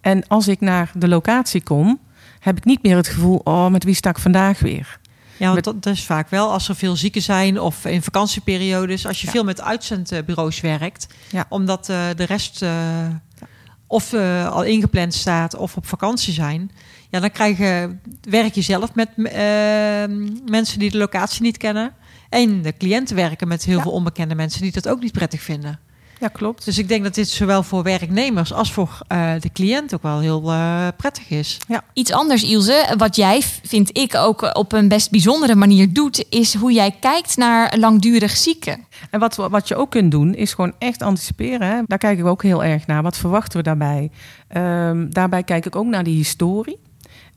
En 0.00 0.26
als 0.28 0.48
ik 0.48 0.60
naar 0.60 0.90
de 0.94 1.08
locatie 1.08 1.62
kom, 1.62 1.98
heb 2.40 2.56
ik 2.56 2.64
niet 2.64 2.82
meer 2.82 2.96
het 2.96 3.08
gevoel, 3.08 3.40
oh, 3.44 3.68
met 3.68 3.84
wie 3.84 3.94
sta 3.94 4.10
ik 4.10 4.18
vandaag 4.18 4.58
weer? 4.60 4.98
Ja, 5.36 5.52
want 5.52 5.64
dat, 5.64 5.86
is 5.86 6.04
vaak 6.04 6.28
wel 6.30 6.50
als 6.52 6.68
er 6.68 6.76
veel 6.76 6.96
zieken 6.96 7.22
zijn 7.22 7.60
of 7.60 7.84
in 7.84 8.02
vakantieperiodes. 8.02 9.06
Als 9.06 9.20
je 9.20 9.26
Ja. 9.26 9.32
veel 9.32 9.44
met 9.44 9.60
uitzendbureaus 9.60 10.60
werkt, 10.60 11.06
Ja. 11.30 11.46
omdat 11.48 11.88
eh, 11.88 12.04
de 12.16 12.24
rest 12.24 12.62
eh, 12.62 12.70
of 13.92 14.12
eh, 14.12 14.48
al 14.52 14.64
ingepland 14.64 15.14
staat 15.14 15.56
of 15.56 15.76
op 15.76 15.86
vakantie 15.86 16.32
zijn. 16.32 16.70
Ja, 17.10 17.20
dan 17.20 17.30
krijg 17.30 17.58
je, 17.58 17.96
werk 18.20 18.54
je 18.54 18.62
zelf 18.62 18.94
met 18.94 19.08
eh, 19.16 19.24
mensen 20.46 20.78
die 20.78 20.90
de 20.90 20.96
locatie 20.98 21.42
niet 21.42 21.56
kennen. 21.56 21.92
En 22.28 22.62
de 22.62 22.76
cliënten 22.76 23.16
werken 23.16 23.48
met 23.48 23.64
heel 23.64 23.76
Ja. 23.76 23.82
veel 23.82 23.92
onbekende 23.92 24.34
mensen 24.34 24.62
die 24.62 24.72
dat 24.72 24.88
ook 24.88 25.00
niet 25.00 25.12
prettig 25.12 25.42
vinden. 25.42 25.80
Ja, 26.22 26.28
klopt. 26.28 26.64
Dus 26.64 26.78
ik 26.78 26.88
denk 26.88 27.04
dat 27.04 27.14
dit 27.14 27.28
zowel 27.28 27.62
voor 27.62 27.82
werknemers 27.82 28.52
als 28.52 28.72
voor 28.72 28.98
eh, 29.08 29.32
de 29.40 29.52
cliënt 29.52 29.94
ook 29.94 30.02
wel 30.02 30.20
heel 30.20 30.50
eh, 30.50 30.86
prettig 30.96 31.30
is. 31.30 31.58
Iets 31.92 32.12
anders, 32.12 32.42
Ilse, 32.42 32.94
wat 32.96 33.16
jij, 33.16 33.42
vind 33.62 33.98
ik, 33.98 34.14
ook 34.14 34.56
op 34.56 34.72
een 34.72 34.88
best 34.88 35.10
bijzondere 35.10 35.54
manier 35.54 35.92
doet... 35.92 36.24
is 36.28 36.54
hoe 36.54 36.72
jij 36.72 36.96
kijkt 37.00 37.36
naar 37.36 37.76
langdurig 37.78 38.36
zieken. 38.36 38.84
En 39.10 39.20
wat, 39.20 39.36
wat 39.36 39.68
je 39.68 39.76
ook 39.76 39.90
kunt 39.90 40.10
doen, 40.10 40.34
is 40.34 40.54
gewoon 40.54 40.72
echt 40.78 41.02
anticiperen. 41.02 41.68
Hè? 41.68 41.80
Daar 41.86 41.98
kijken 41.98 42.24
we 42.24 42.30
ook 42.30 42.42
heel 42.42 42.64
erg 42.64 42.86
naar. 42.86 43.02
Wat 43.02 43.16
verwachten 43.16 43.58
we 43.58 43.64
daarbij? 43.64 44.10
Ehm, 44.48 45.10
daarbij 45.10 45.42
kijk 45.42 45.66
ik 45.66 45.76
ook 45.76 45.86
naar 45.86 46.04
die 46.04 46.16
historie. 46.16 46.78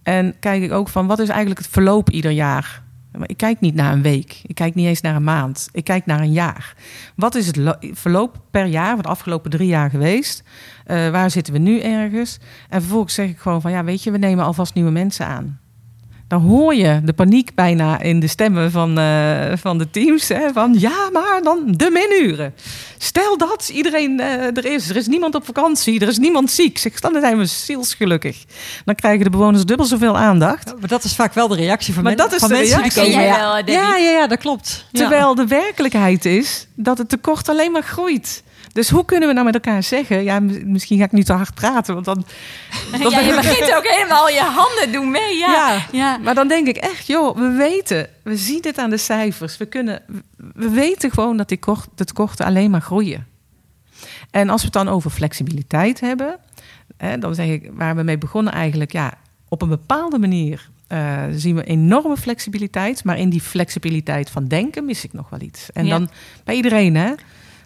En 0.03 0.35
kijk 0.39 0.63
ik 0.63 0.71
ook 0.71 0.89
van 0.89 1.07
wat 1.07 1.19
is 1.19 1.29
eigenlijk 1.29 1.59
het 1.59 1.69
verloop 1.71 2.09
ieder 2.09 2.31
jaar? 2.31 2.83
Maar 3.17 3.29
Ik 3.29 3.37
kijk 3.37 3.59
niet 3.59 3.75
naar 3.75 3.93
een 3.93 4.01
week. 4.01 4.39
Ik 4.45 4.55
kijk 4.55 4.75
niet 4.75 4.87
eens 4.87 5.01
naar 5.01 5.15
een 5.15 5.23
maand. 5.23 5.69
Ik 5.71 5.83
kijk 5.83 6.05
naar 6.05 6.19
een 6.19 6.31
jaar. 6.31 6.75
Wat 7.15 7.35
is 7.35 7.47
het 7.47 7.55
lo- 7.55 7.75
verloop 7.79 8.41
per 8.51 8.65
jaar 8.65 8.93
van 8.93 9.01
de 9.03 9.09
afgelopen 9.09 9.51
drie 9.51 9.67
jaar 9.67 9.89
geweest? 9.89 10.43
Eh, 10.85 11.09
waar 11.09 11.31
zitten 11.31 11.53
we 11.53 11.59
nu 11.59 11.79
ergens? 11.79 12.39
En 12.69 12.81
vervolgens 12.81 13.13
zeg 13.13 13.29
ik 13.29 13.37
gewoon 13.37 13.61
van 13.61 13.71
ja, 13.71 13.83
weet 13.83 14.03
je, 14.03 14.11
we 14.11 14.17
nemen 14.17 14.45
alvast 14.45 14.73
nieuwe 14.73 14.91
mensen 14.91 15.25
aan. 15.25 15.59
Dan 16.27 16.41
hoor 16.41 16.75
je 16.75 17.01
de 17.03 17.13
paniek 17.13 17.55
bijna 17.55 17.99
in 17.99 18.19
de 18.19 18.27
stemmen 18.27 18.71
van, 18.71 18.99
uh, 18.99 19.51
van 19.55 19.77
de 19.77 19.89
teams. 19.89 20.27
Hè, 20.27 20.53
van 20.53 20.75
ja, 20.77 21.09
maar 21.11 21.39
dan 21.43 21.63
de 21.67 21.89
minuren. 21.91 22.53
Stel 22.97 23.37
dat 23.37 23.69
iedereen 23.73 24.19
uh, 24.19 24.57
er 24.57 24.65
is. 24.65 24.89
Er 24.89 24.95
is 24.95 25.07
niemand 25.07 25.35
op 25.35 25.45
vakantie. 25.45 25.99
Er 25.99 26.07
is 26.07 26.17
niemand 26.17 26.51
ziek. 26.51 26.77
Zeg, 26.77 26.99
dan 26.99 27.17
zijn 27.19 27.37
we 27.37 27.45
zielsgelukkig. 27.45 28.45
Dan 28.85 28.95
krijgen 28.95 29.23
de 29.23 29.29
bewoners 29.29 29.65
dubbel 29.65 29.85
zoveel 29.85 30.17
aandacht. 30.17 30.73
maar 30.79 30.89
dat 30.89 31.03
is 31.03 31.15
vaak 31.15 31.33
wel 31.33 31.47
de 31.47 31.55
reactie 31.55 31.93
van, 31.93 32.03
maar 32.03 32.15
men, 32.15 32.23
dat 32.23 32.33
is 32.33 32.39
van 32.39 32.49
de 32.49 32.55
mensen. 32.55 32.77
reactie. 32.77 33.03
die 33.03 33.11
ja. 33.11 33.61
ja, 33.65 33.97
ja, 33.97 33.97
ja, 33.97 34.27
dat 34.27 34.39
klopt. 34.39 34.85
Ja. 34.91 34.99
Terwijl 34.99 35.35
de 35.35 35.47
werkelijkheid 35.47 36.25
is 36.25 36.67
dat 36.75 36.97
het 36.97 37.09
tekort 37.09 37.49
alleen 37.49 37.71
maar 37.71 37.83
groeit. 37.83 38.43
Dus 38.75 38.89
hoe 38.89 39.05
kunnen 39.05 39.27
we 39.27 39.33
nou 39.33 39.45
met 39.45 39.53
elkaar 39.53 39.83
zeggen? 39.83 40.23
Ja, 40.23 40.39
misschien 40.65 40.97
ga 40.97 41.03
ik 41.03 41.11
nu 41.11 41.23
te 41.23 41.33
hard 41.33 41.53
praten, 41.53 41.93
want 41.93 42.05
dan. 42.05 42.25
dan 43.01 43.11
Ja, 43.11 43.19
je 43.19 43.35
begint 43.35 43.75
ook 43.75 43.87
helemaal 43.87 44.29
je 44.29 44.39
handen 44.39 44.91
doen 44.91 45.11
mee. 45.11 45.37
Ja. 45.37 45.47
Ja. 45.51 45.85
ja. 45.91 46.17
Maar 46.17 46.35
dan 46.35 46.47
denk 46.47 46.67
ik 46.67 46.77
echt, 46.77 47.07
joh, 47.07 47.37
we 47.37 47.47
weten, 47.47 48.07
we 48.23 48.37
zien 48.37 48.61
dit 48.61 48.77
aan 48.77 48.89
de 48.89 48.97
cijfers. 48.97 49.57
We, 49.57 49.65
kunnen, 49.65 50.01
we 50.53 50.69
weten 50.69 51.11
gewoon 51.11 51.37
dat 51.37 51.49
die 51.49 51.57
kort, 51.59 51.87
de 51.95 52.05
tekorten 52.05 52.45
alleen 52.45 52.71
maar 52.71 52.81
groeien. 52.81 53.27
En 54.31 54.49
als 54.49 54.59
we 54.61 54.65
het 54.67 54.75
dan 54.75 54.89
over 54.89 55.11
flexibiliteit 55.11 55.99
hebben, 55.99 56.37
hè, 56.97 57.17
dan 57.17 57.35
zeg 57.35 57.47
ik 57.47 57.69
waar 57.73 57.95
we 57.95 58.03
mee 58.03 58.17
begonnen 58.17 58.53
eigenlijk, 58.53 58.91
ja, 58.91 59.13
op 59.49 59.61
een 59.61 59.69
bepaalde 59.69 60.19
manier 60.19 60.69
uh, 60.91 61.23
zien 61.31 61.55
we 61.55 61.63
enorme 61.63 62.17
flexibiliteit, 62.17 63.03
maar 63.03 63.17
in 63.17 63.29
die 63.29 63.41
flexibiliteit 63.41 64.29
van 64.29 64.47
denken 64.47 64.85
mis 64.85 65.03
ik 65.03 65.13
nog 65.13 65.29
wel 65.29 65.41
iets. 65.41 65.71
En 65.71 65.85
Ja. 65.85 65.97
dan 65.97 66.09
bij 66.43 66.55
iedereen, 66.55 66.95
hè? 66.95 67.13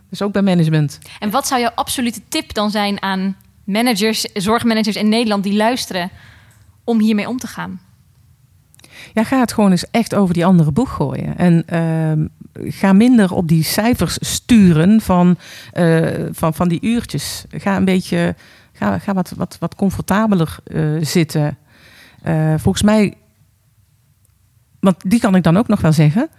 Dus 0.10 0.22
ook 0.22 0.32
bij 0.32 0.42
management. 0.42 1.00
En 1.20 1.30
wat 1.30 1.48
zou 1.48 1.62
jouw 1.62 1.72
absolute 1.76 2.22
tip 2.28 2.54
dan 2.54 2.72
zijn 2.72 3.02
aan 3.02 3.36
managers, 3.64 4.22
zorgmanagers 4.34 4.96
in 4.96 5.10
Nederland 5.10 5.44
die 5.44 5.56
luisteren 5.56 6.10
om 6.84 7.00
hiermee 7.00 7.28
om 7.28 7.38
te 7.38 7.48
gaan? 7.48 7.80
Ja, 9.14 9.24
ga 9.24 9.40
het 9.40 9.54
gewoon 9.54 9.72
eens 9.72 9.92
echt 9.92 10.16
over 10.16 10.34
die 10.34 10.46
andere 10.46 10.72
boeg 10.72 10.94
gooien. 10.94 11.38
En 11.38 11.64
uh, 11.74 12.26
ga 12.72 12.94
minder 12.94 13.34
op 13.34 13.48
die 13.48 13.64
cijfers 13.64 14.18
sturen 14.20 15.02
van, 15.02 15.38
uh, 15.74 16.08
van, 16.32 16.54
van 16.54 16.68
die 16.68 16.82
uurtjes. 16.82 17.46
Ga 17.50 17.76
een 17.76 17.86
beetje, 17.86 18.36
ga, 18.74 18.98
ga 18.98 19.14
wat, 19.14 19.34
wat, 19.38 19.58
wat 19.60 19.76
comfortabeler 19.76 20.58
uh, 20.68 21.06
zitten. 21.06 21.58
Uh, 22.26 22.54
volgens 22.58 22.84
mij, 22.84 23.14
want 24.80 24.96
die 25.10 25.20
kan 25.20 25.36
ik 25.36 25.44
dan 25.44 25.58
ook 25.58 25.68
nog 25.68 25.82
wel 25.82 25.94
zeggen. 25.94 26.30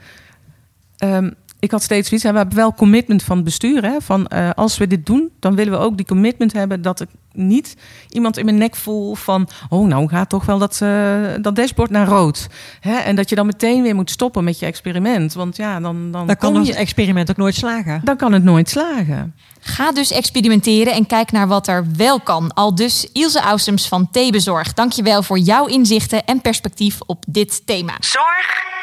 Um, 1.04 1.34
ik 1.60 1.70
had 1.70 1.82
steeds 1.82 2.08
zoiets, 2.08 2.30
we 2.30 2.36
hebben 2.36 2.56
wel 2.56 2.74
commitment 2.74 3.22
van 3.22 3.36
het 3.36 3.44
bestuur. 3.44 3.82
Hè, 3.82 3.96
van 4.00 4.30
uh, 4.34 4.50
als 4.54 4.78
we 4.78 4.86
dit 4.86 5.06
doen, 5.06 5.30
dan 5.40 5.54
willen 5.54 5.72
we 5.72 5.78
ook 5.78 5.96
die 5.96 6.06
commitment 6.06 6.52
hebben 6.52 6.82
dat 6.82 7.00
ik 7.00 7.08
niet 7.32 7.76
iemand 8.08 8.38
in 8.38 8.44
mijn 8.44 8.58
nek 8.58 8.76
voel 8.76 9.14
van, 9.14 9.48
oh 9.68 9.86
nou 9.88 10.08
gaat 10.08 10.28
toch 10.28 10.44
wel 10.44 10.58
dat, 10.58 10.80
uh, 10.82 11.18
dat 11.40 11.56
dashboard 11.56 11.90
naar 11.90 12.06
rood. 12.06 12.48
Hè, 12.80 12.96
en 12.96 13.16
dat 13.16 13.28
je 13.28 13.34
dan 13.34 13.46
meteen 13.46 13.82
weer 13.82 13.94
moet 13.94 14.10
stoppen 14.10 14.44
met 14.44 14.58
je 14.58 14.66
experiment. 14.66 15.32
Want 15.32 15.56
ja, 15.56 15.80
dan, 15.80 16.10
dan, 16.10 16.26
Dan 16.26 16.36
kan 16.36 16.64
je, 16.64 16.74
experiment 16.74 17.30
ook 17.30 17.36
nooit 17.36 17.54
slagen. 17.54 18.00
dan 18.04 18.16
kan 18.16 18.32
het 18.32 18.44
nooit 18.44 18.68
slagen. 18.68 19.34
Ga 19.60 19.92
dus 19.92 20.10
experimenteren 20.10 20.92
en 20.92 21.06
kijk 21.06 21.32
naar 21.32 21.48
wat 21.48 21.68
er 21.68 21.86
wel 21.96 22.20
kan. 22.20 22.54
Al 22.54 22.74
dus 22.74 23.08
Ilse 23.12 23.40
Ausums 23.40 23.88
van 23.88 24.10
T-Bezorg. 24.10 24.74
Dankjewel 24.74 25.22
voor 25.22 25.38
jouw 25.38 25.66
inzichten 25.66 26.24
en 26.24 26.40
perspectief 26.40 26.98
op 27.06 27.24
dit 27.28 27.66
thema. 27.66 27.96
Zorg 27.98 28.79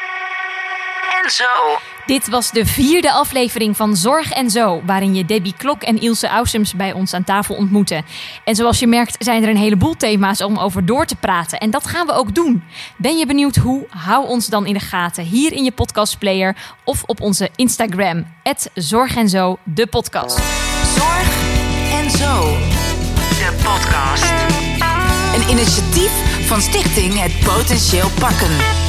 en 1.24 1.30
zo. 1.30 1.44
Dit 2.06 2.28
was 2.28 2.50
de 2.50 2.66
vierde 2.66 3.12
aflevering 3.12 3.76
van 3.76 3.96
Zorg 3.96 4.30
en 4.30 4.50
Zo, 4.50 4.82
waarin 4.84 5.14
je 5.14 5.24
Debbie 5.24 5.54
Klok 5.56 5.82
en 5.82 6.00
Ilse 6.00 6.28
Ausums 6.28 6.74
bij 6.74 6.92
ons 6.92 7.14
aan 7.14 7.24
tafel 7.24 7.54
ontmoeten. 7.54 8.04
En 8.44 8.54
zoals 8.54 8.78
je 8.78 8.86
merkt 8.86 9.16
zijn 9.18 9.42
er 9.42 9.48
een 9.48 9.56
heleboel 9.56 9.96
thema's 9.96 10.42
om 10.42 10.58
over 10.58 10.86
door 10.86 11.06
te 11.06 11.16
praten. 11.16 11.58
En 11.58 11.70
dat 11.70 11.86
gaan 11.86 12.06
we 12.06 12.12
ook 12.12 12.34
doen. 12.34 12.64
Ben 12.96 13.18
je 13.18 13.26
benieuwd 13.26 13.56
hoe? 13.56 13.86
Hou 13.88 14.26
ons 14.26 14.46
dan 14.46 14.66
in 14.66 14.72
de 14.72 14.80
gaten 14.80 15.24
hier 15.24 15.52
in 15.52 15.64
je 15.64 15.72
podcastplayer 15.72 16.56
of 16.84 17.02
op 17.02 17.20
onze 17.20 17.50
Instagram, 17.56 18.26
Zorg 18.74 19.16
en 19.16 19.28
Zo, 19.28 19.58
de 19.64 19.86
podcast. 19.86 20.36
Zorg 20.96 21.28
en 21.92 22.10
Zo, 22.10 22.56
de 23.18 23.56
podcast. 23.64 24.32
Een 25.34 25.50
initiatief 25.50 26.46
van 26.46 26.60
Stichting 26.60 27.20
Het 27.20 27.38
Potentieel 27.44 28.10
Pakken. 28.18 28.87